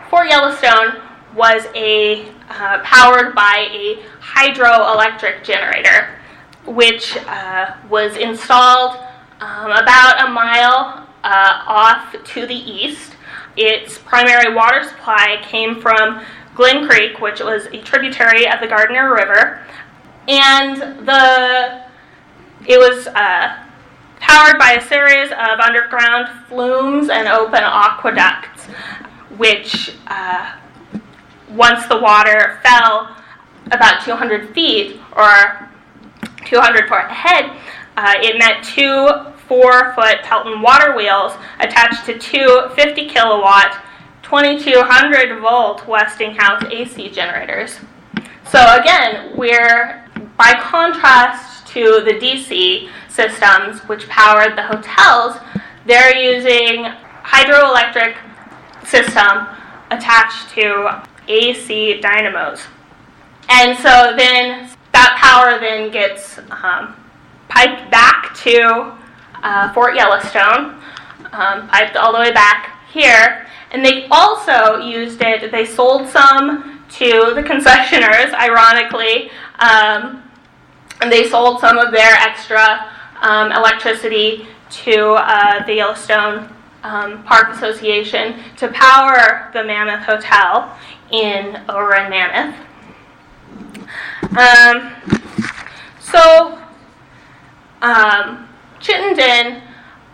Fort 0.10 0.28
Yellowstone 0.28 1.02
was 1.36 1.66
a 1.76 2.30
uh, 2.50 2.80
powered 2.84 3.34
by 3.34 3.70
a 3.72 4.04
hydroelectric 4.22 5.44
generator 5.44 6.19
which 6.66 7.18
uh, 7.18 7.76
was 7.90 8.16
installed 8.18 8.98
um, 9.40 9.72
about 9.72 10.28
a 10.28 10.32
mile 10.32 11.08
uh, 11.24 11.64
off 11.68 12.16
to 12.24 12.46
the 12.46 12.56
east. 12.56 13.16
Its 13.58 13.98
primary 13.98 14.54
water 14.54 14.84
supply 14.84 15.38
came 15.44 15.82
from 15.82 16.22
Glen 16.56 16.88
Creek, 16.88 17.20
which 17.20 17.40
was 17.40 17.66
a 17.68 17.82
tributary 17.82 18.48
of 18.48 18.60
the 18.60 18.68
Gardner 18.68 19.14
River, 19.14 19.62
and 20.28 20.78
the 21.08 21.84
it 22.68 22.78
was 22.78 23.08
uh, 23.08 23.64
powered 24.20 24.60
by 24.60 24.74
a 24.74 24.88
series 24.88 25.32
of 25.32 25.60
underground 25.60 26.28
flumes 26.48 27.10
and 27.10 27.28
open 27.28 27.64
aqueducts, 27.64 28.66
which 29.38 29.96
uh, 30.08 30.56
once 31.50 31.88
the 31.88 31.98
water 31.98 32.60
fell 32.62 33.16
about 33.72 34.04
200 34.04 34.54
feet 34.54 35.00
or 35.16 35.70
200 36.50 36.90
foot 36.90 37.06
ahead, 37.06 37.52
uh, 37.98 38.14
it 38.18 38.38
meant 38.38 38.64
two 38.64 39.08
four 39.48 39.94
foot 39.94 40.22
Pelton 40.24 40.62
water 40.62 40.96
wheels 40.96 41.34
attached 41.60 42.06
to 42.06 42.18
two 42.18 42.70
50 42.76 43.08
kilowatt, 43.08 43.84
2200 44.24 45.40
volt 45.40 45.88
Westinghouse 45.88 46.64
AC 46.72 47.10
generators. 47.10 47.80
So 48.50 48.60
again, 48.80 49.36
we're 49.36 50.06
by 50.38 50.54
contrast 50.62 51.68
to 51.68 52.02
the 52.06 52.14
DC 52.14 52.90
systems 53.10 53.82
which 53.82 54.08
powered 54.08 54.58
the 54.58 54.64
hotels, 54.64 55.38
they're 55.86 56.16
using 56.16 56.86
hydroelectric 57.24 58.16
system 58.86 59.48
attached 59.92 60.50
to 60.50 61.04
AC 61.28 62.00
dynamos. 62.02 62.62
And 63.50 63.78
so 63.78 64.14
then 64.16 64.70
that 65.00 65.16
power 65.18 65.60
then 65.60 65.92
gets 65.92 66.40
um, 66.52 66.94
piped 67.48 67.90
back 67.90 68.36
to 68.36 68.98
uh, 69.42 69.74
Fort 69.74 69.96
Yellowstone, 69.96 70.76
um, 71.32 71.70
piped 71.70 71.96
all 71.96 72.12
the 72.12 72.20
way 72.20 72.34
back 72.34 72.78
here. 72.92 73.48
And 73.72 73.86
they 73.86 74.08
also 74.12 74.78
used 74.78 75.22
it, 75.22 75.52
they 75.52 75.66
sold 75.66 76.10
some 76.10 76.84
to 76.90 77.32
the 77.34 77.42
concessioners, 77.42 78.34
ironically. 78.48 79.32
Um, 79.60 80.24
and 81.02 81.10
they 81.10 81.30
sold 81.30 81.62
some 81.62 81.78
of 81.78 81.94
their 81.94 82.16
extra 82.16 82.92
um, 83.22 83.54
electricity 83.54 84.48
to 84.84 85.14
uh, 85.14 85.66
the 85.66 85.76
Yellowstone 85.76 86.54
um, 86.84 87.24
Park 87.24 87.56
Association 87.56 88.42
to 88.58 88.68
power 88.70 89.50
the 89.54 89.64
Mammoth 89.64 90.04
Hotel 90.04 90.78
in 91.12 91.62
over 91.70 91.96
in 91.96 92.10
Mammoth. 92.10 92.69
Um, 94.38 94.94
so, 96.00 96.60
um, 97.82 98.48
Chittenden 98.80 99.62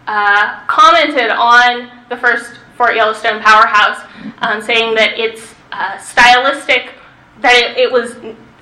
uh, 0.07 0.65
commented 0.67 1.31
on 1.31 1.89
the 2.09 2.17
first 2.17 2.59
Fort 2.77 2.95
Yellowstone 2.95 3.41
powerhouse, 3.41 4.05
um, 4.39 4.61
saying 4.61 4.95
that 4.95 5.17
its 5.17 5.55
uh, 5.71 5.97
stylistic, 5.97 6.93
that 7.41 7.53
it, 7.53 7.77
it 7.77 7.91
was 7.91 8.15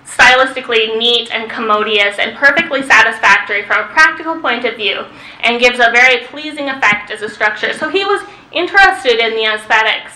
stylistically 0.06 0.98
neat 0.98 1.32
and 1.34 1.50
commodious 1.50 2.20
and 2.20 2.36
perfectly 2.36 2.84
satisfactory 2.84 3.64
from 3.64 3.84
a 3.84 3.88
practical 3.88 4.40
point 4.40 4.66
of 4.66 4.76
view 4.76 5.06
and 5.42 5.60
gives 5.60 5.80
a 5.80 5.90
very 5.92 6.26
pleasing 6.28 6.70
effect 6.70 7.10
as 7.10 7.22
a 7.22 7.30
structure. 7.30 7.74
So 7.74 7.90
he 7.90 8.06
was 8.06 8.22
interested 8.52 9.20
in 9.20 9.34
the 9.34 9.46
aesthetics 9.46 10.14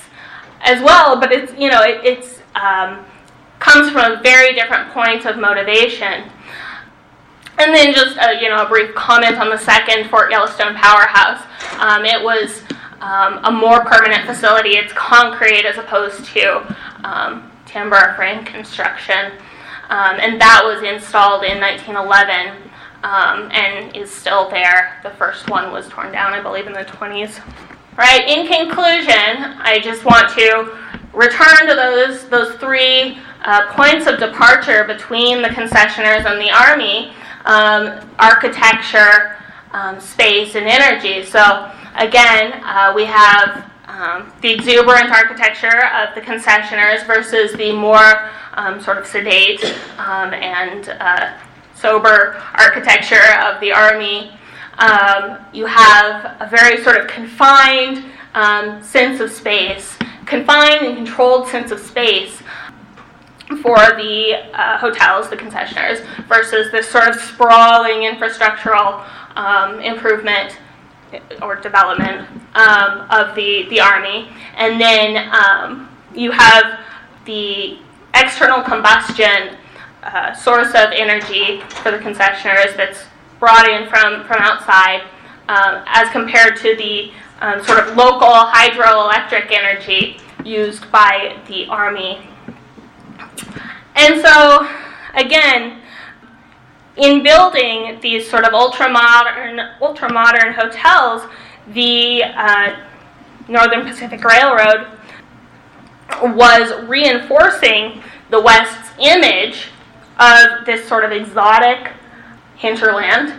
as 0.61 0.81
well, 0.83 1.19
but 1.19 1.31
it's, 1.31 1.51
you 1.57 1.69
know, 1.69 1.81
it 1.81 2.01
it's, 2.03 2.41
um, 2.55 3.05
comes 3.59 3.91
from 3.91 4.11
a 4.11 4.21
very 4.21 4.53
different 4.53 4.91
point 4.91 5.25
of 5.25 5.37
motivation. 5.37 6.29
And 7.59 7.73
then 7.73 7.93
just 7.93 8.17
a, 8.17 8.39
you 8.39 8.49
know 8.49 8.63
a 8.63 8.69
brief 8.69 8.93
comment 8.93 9.37
on 9.37 9.49
the 9.49 9.57
second 9.57 10.09
Fort 10.09 10.29
Yellowstone 10.29 10.75
powerhouse. 10.75 11.41
Um, 11.79 12.05
it 12.05 12.23
was 12.23 12.61
um, 13.01 13.39
a 13.43 13.51
more 13.51 13.83
permanent 13.83 14.25
facility. 14.25 14.77
It's 14.77 14.93
concrete 14.93 15.65
as 15.65 15.77
opposed 15.77 16.25
to 16.25 16.75
um, 17.03 17.51
timber 17.65 18.13
frame 18.15 18.45
construction. 18.45 19.31
Um, 19.89 20.17
and 20.19 20.39
that 20.41 20.61
was 20.63 20.83
installed 20.83 21.43
in 21.43 21.59
1911 21.59 22.67
um, 23.03 23.49
and 23.51 23.95
is 23.95 24.11
still 24.11 24.49
there. 24.49 24.99
The 25.03 25.11
first 25.11 25.49
one 25.49 25.71
was 25.71 25.87
torn 25.87 26.11
down, 26.11 26.33
I 26.33 26.41
believe, 26.41 26.67
in 26.67 26.73
the 26.73 26.85
20s. 26.85 27.41
Right. 27.97 28.27
In 28.27 28.45
conclusion, 28.45 29.57
I 29.59 29.79
just 29.81 30.05
want 30.05 30.29
to 30.29 30.77
return 31.13 31.67
to 31.67 31.73
those 31.73 32.29
those 32.29 32.55
three 32.57 33.17
uh, 33.47 33.71
points 33.73 34.07
of 34.07 34.19
departure 34.19 34.83
between 34.83 35.41
the 35.41 35.47
concessioners 35.47 36.25
and 36.25 36.39
the 36.39 36.51
army: 36.51 37.13
um, 37.45 37.97
architecture, 38.19 39.37
um, 39.71 40.01
space, 40.01 40.55
and 40.55 40.67
energy. 40.67 41.23
So 41.23 41.71
again, 41.95 42.61
uh, 42.65 42.91
we 42.93 43.05
have 43.05 43.71
um, 43.87 44.33
the 44.41 44.51
exuberant 44.51 45.11
architecture 45.11 45.85
of 45.95 46.13
the 46.13 46.19
concessioners 46.19 47.07
versus 47.07 47.53
the 47.53 47.71
more 47.71 48.29
um, 48.55 48.81
sort 48.81 48.97
of 48.97 49.07
sedate 49.07 49.63
um, 49.97 50.33
and 50.33 50.89
uh, 50.99 51.37
sober 51.73 52.43
architecture 52.53 53.39
of 53.43 53.61
the 53.61 53.71
army. 53.71 54.31
Um, 54.77 55.37
you 55.53 55.65
have 55.67 56.35
a 56.41 56.49
very 56.51 56.83
sort 56.83 56.97
of 56.97 57.07
confined 57.07 58.03
sense 58.83 59.21
of 59.21 59.31
space, 59.31 59.97
confined 60.25 60.85
and 60.85 60.97
controlled 60.97 61.47
sense 61.47 61.71
of 61.71 61.79
space 61.79 62.43
for 63.61 63.77
the 63.77 64.43
uh, 64.53 64.77
hotels, 64.77 65.29
the 65.29 65.37
concessioners, 65.37 66.05
versus 66.27 66.71
this 66.71 66.89
sort 66.89 67.07
of 67.07 67.15
sprawling 67.15 68.01
infrastructural 68.01 69.05
um, 69.35 69.79
improvement 69.79 70.57
or 71.41 71.55
development 71.55 72.27
um, 72.55 73.07
of 73.09 73.35
the, 73.35 73.65
the 73.69 73.79
Army. 73.79 74.29
And 74.55 74.79
then 74.79 75.29
um, 75.33 75.89
you 76.13 76.31
have 76.31 76.79
the 77.25 77.79
external 78.13 78.61
combustion 78.63 79.57
uh, 80.03 80.33
source 80.33 80.69
of 80.69 80.91
energy 80.91 81.61
for 81.81 81.91
the 81.91 81.97
concessioners 81.97 82.75
that's 82.75 83.05
brought 83.39 83.69
in 83.69 83.87
from, 83.89 84.25
from 84.25 84.37
outside 84.41 85.01
um, 85.49 85.83
as 85.87 86.09
compared 86.09 86.57
to 86.57 86.75
the 86.75 87.11
um, 87.39 87.63
sort 87.63 87.79
of 87.79 87.95
local 87.95 88.27
hydroelectric 88.27 89.51
energy 89.51 90.19
used 90.43 90.89
by 90.91 91.37
the 91.47 91.67
Army. 91.67 92.27
And 93.97 94.21
so, 94.21 94.69
again, 95.15 95.81
in 96.97 97.23
building 97.23 97.99
these 98.01 98.29
sort 98.29 98.45
of 98.45 98.53
ultra 98.53 98.89
modern, 98.89 99.59
ultra 99.81 100.11
modern 100.11 100.53
hotels, 100.53 101.23
the 101.73 102.23
uh, 102.23 102.75
Northern 103.47 103.85
Pacific 103.85 104.23
Railroad 104.23 104.87
was 106.21 106.87
reinforcing 106.87 108.03
the 108.29 108.39
West's 108.39 108.91
image 108.99 109.69
of 110.19 110.65
this 110.65 110.87
sort 110.87 111.03
of 111.03 111.11
exotic 111.11 111.91
hinterland 112.55 113.33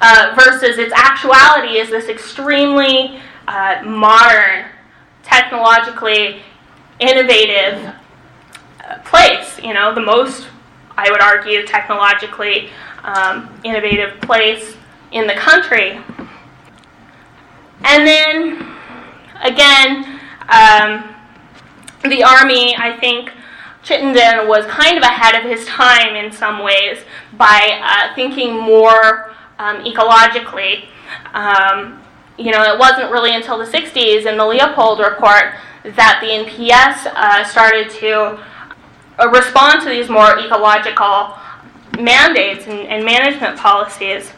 uh, 0.00 0.34
versus 0.38 0.78
its 0.78 0.92
actuality 0.94 1.78
is 1.78 1.90
this 1.90 2.08
extremely 2.08 3.20
uh, 3.46 3.82
modern, 3.84 4.66
technologically 5.22 6.42
innovative 7.00 7.94
place. 9.04 9.58
You 9.62 9.74
know, 9.74 9.94
the 9.94 10.00
most, 10.00 10.48
I 10.96 11.10
would 11.10 11.20
argue, 11.20 11.66
technologically 11.66 12.70
um, 13.04 13.50
innovative 13.64 14.20
place 14.20 14.76
in 15.12 15.26
the 15.26 15.34
country. 15.34 16.00
And 17.84 18.06
then, 18.06 18.76
again, 19.42 20.20
um, 20.48 21.14
the 22.04 22.22
Army, 22.24 22.76
I 22.76 22.96
think, 23.00 23.32
Chittenden 23.82 24.48
was 24.48 24.66
kind 24.66 24.98
of 24.98 25.02
ahead 25.02 25.34
of 25.34 25.48
his 25.48 25.64
time 25.66 26.14
in 26.14 26.30
some 26.32 26.62
ways 26.62 26.98
by 27.34 27.80
uh, 27.82 28.14
thinking 28.14 28.54
more 28.58 29.32
um, 29.58 29.82
ecologically. 29.84 30.88
Um, 31.32 32.02
you 32.36 32.52
know, 32.52 32.62
it 32.62 32.78
wasn't 32.78 33.10
really 33.10 33.34
until 33.34 33.58
the 33.58 33.64
60s 33.64 34.26
in 34.26 34.36
the 34.36 34.44
Leopold 34.44 35.00
report 35.00 35.54
that 35.84 36.18
the 36.20 36.26
NPS 36.26 37.10
uh, 37.14 37.44
started 37.44 37.88
to 37.90 38.38
respond 39.26 39.82
to 39.82 39.88
these 39.88 40.08
more 40.08 40.38
ecological 40.38 41.36
mandates 41.98 42.66
and, 42.66 42.80
and 42.80 43.04
management 43.04 43.58
policies. 43.58 44.30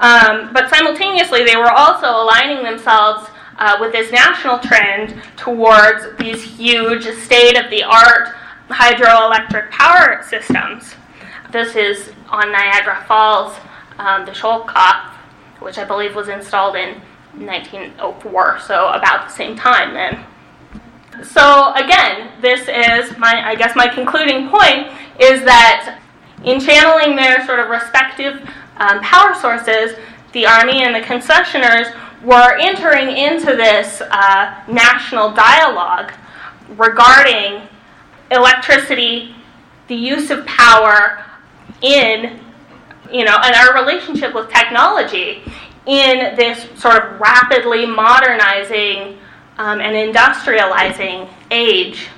Um, 0.00 0.52
but 0.52 0.70
simultaneously, 0.70 1.44
they 1.44 1.56
were 1.56 1.70
also 1.70 2.08
aligning 2.08 2.62
themselves 2.62 3.28
uh, 3.58 3.76
with 3.80 3.92
this 3.92 4.10
national 4.10 4.58
trend 4.58 5.22
towards 5.36 6.16
these 6.18 6.42
huge 6.42 7.04
state 7.18 7.56
of 7.58 7.70
the 7.70 7.82
art 7.82 8.34
hydroelectric 8.68 9.70
power 9.70 10.22
systems. 10.28 10.94
This 11.52 11.76
is 11.76 12.12
on 12.28 12.52
Niagara 12.52 13.04
Falls, 13.06 13.56
um, 13.98 14.24
the 14.24 14.32
Schoellkopf, 14.32 15.14
which 15.58 15.76
I 15.76 15.84
believe 15.84 16.14
was 16.14 16.28
installed 16.28 16.76
in 16.76 17.00
1904, 17.34 18.60
so 18.60 18.88
about 18.88 19.28
the 19.28 19.34
same 19.34 19.56
time 19.56 19.92
then. 19.92 20.24
So 21.22 21.72
again, 21.74 22.32
this 22.40 22.60
is 22.62 23.16
my, 23.18 23.42
I 23.46 23.54
guess 23.54 23.76
my 23.76 23.86
concluding 23.88 24.48
point 24.48 24.88
is 25.18 25.44
that 25.44 26.00
in 26.44 26.60
channeling 26.60 27.16
their 27.16 27.44
sort 27.46 27.60
of 27.60 27.68
respective 27.68 28.40
um, 28.78 29.00
power 29.00 29.34
sources, 29.34 29.96
the 30.32 30.46
Army 30.46 30.82
and 30.84 30.94
the 30.94 31.00
concessioners 31.00 31.94
were 32.22 32.56
entering 32.58 33.16
into 33.16 33.56
this 33.56 34.00
uh, 34.10 34.62
national 34.68 35.32
dialogue 35.32 36.12
regarding 36.76 37.68
electricity, 38.30 39.34
the 39.88 39.94
use 39.94 40.30
of 40.30 40.46
power 40.46 41.24
in, 41.82 42.40
you 43.10 43.24
know, 43.24 43.36
and 43.42 43.54
our 43.54 43.74
relationship 43.74 44.34
with 44.34 44.48
technology 44.50 45.42
in 45.86 46.36
this 46.36 46.68
sort 46.80 47.02
of 47.02 47.20
rapidly 47.20 47.86
modernizing 47.86 49.18
um, 49.60 49.78
and 49.78 49.94
industrializing 49.94 51.28
age 51.50 52.08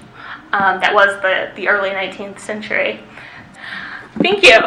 um, 0.53 0.79
that 0.81 0.95
was 0.95 1.21
the, 1.23 1.51
the 1.57 1.69
early 1.69 1.91
19th 1.91 2.39
century. 2.39 3.01
Thank 4.21 4.45
you. 4.45 4.61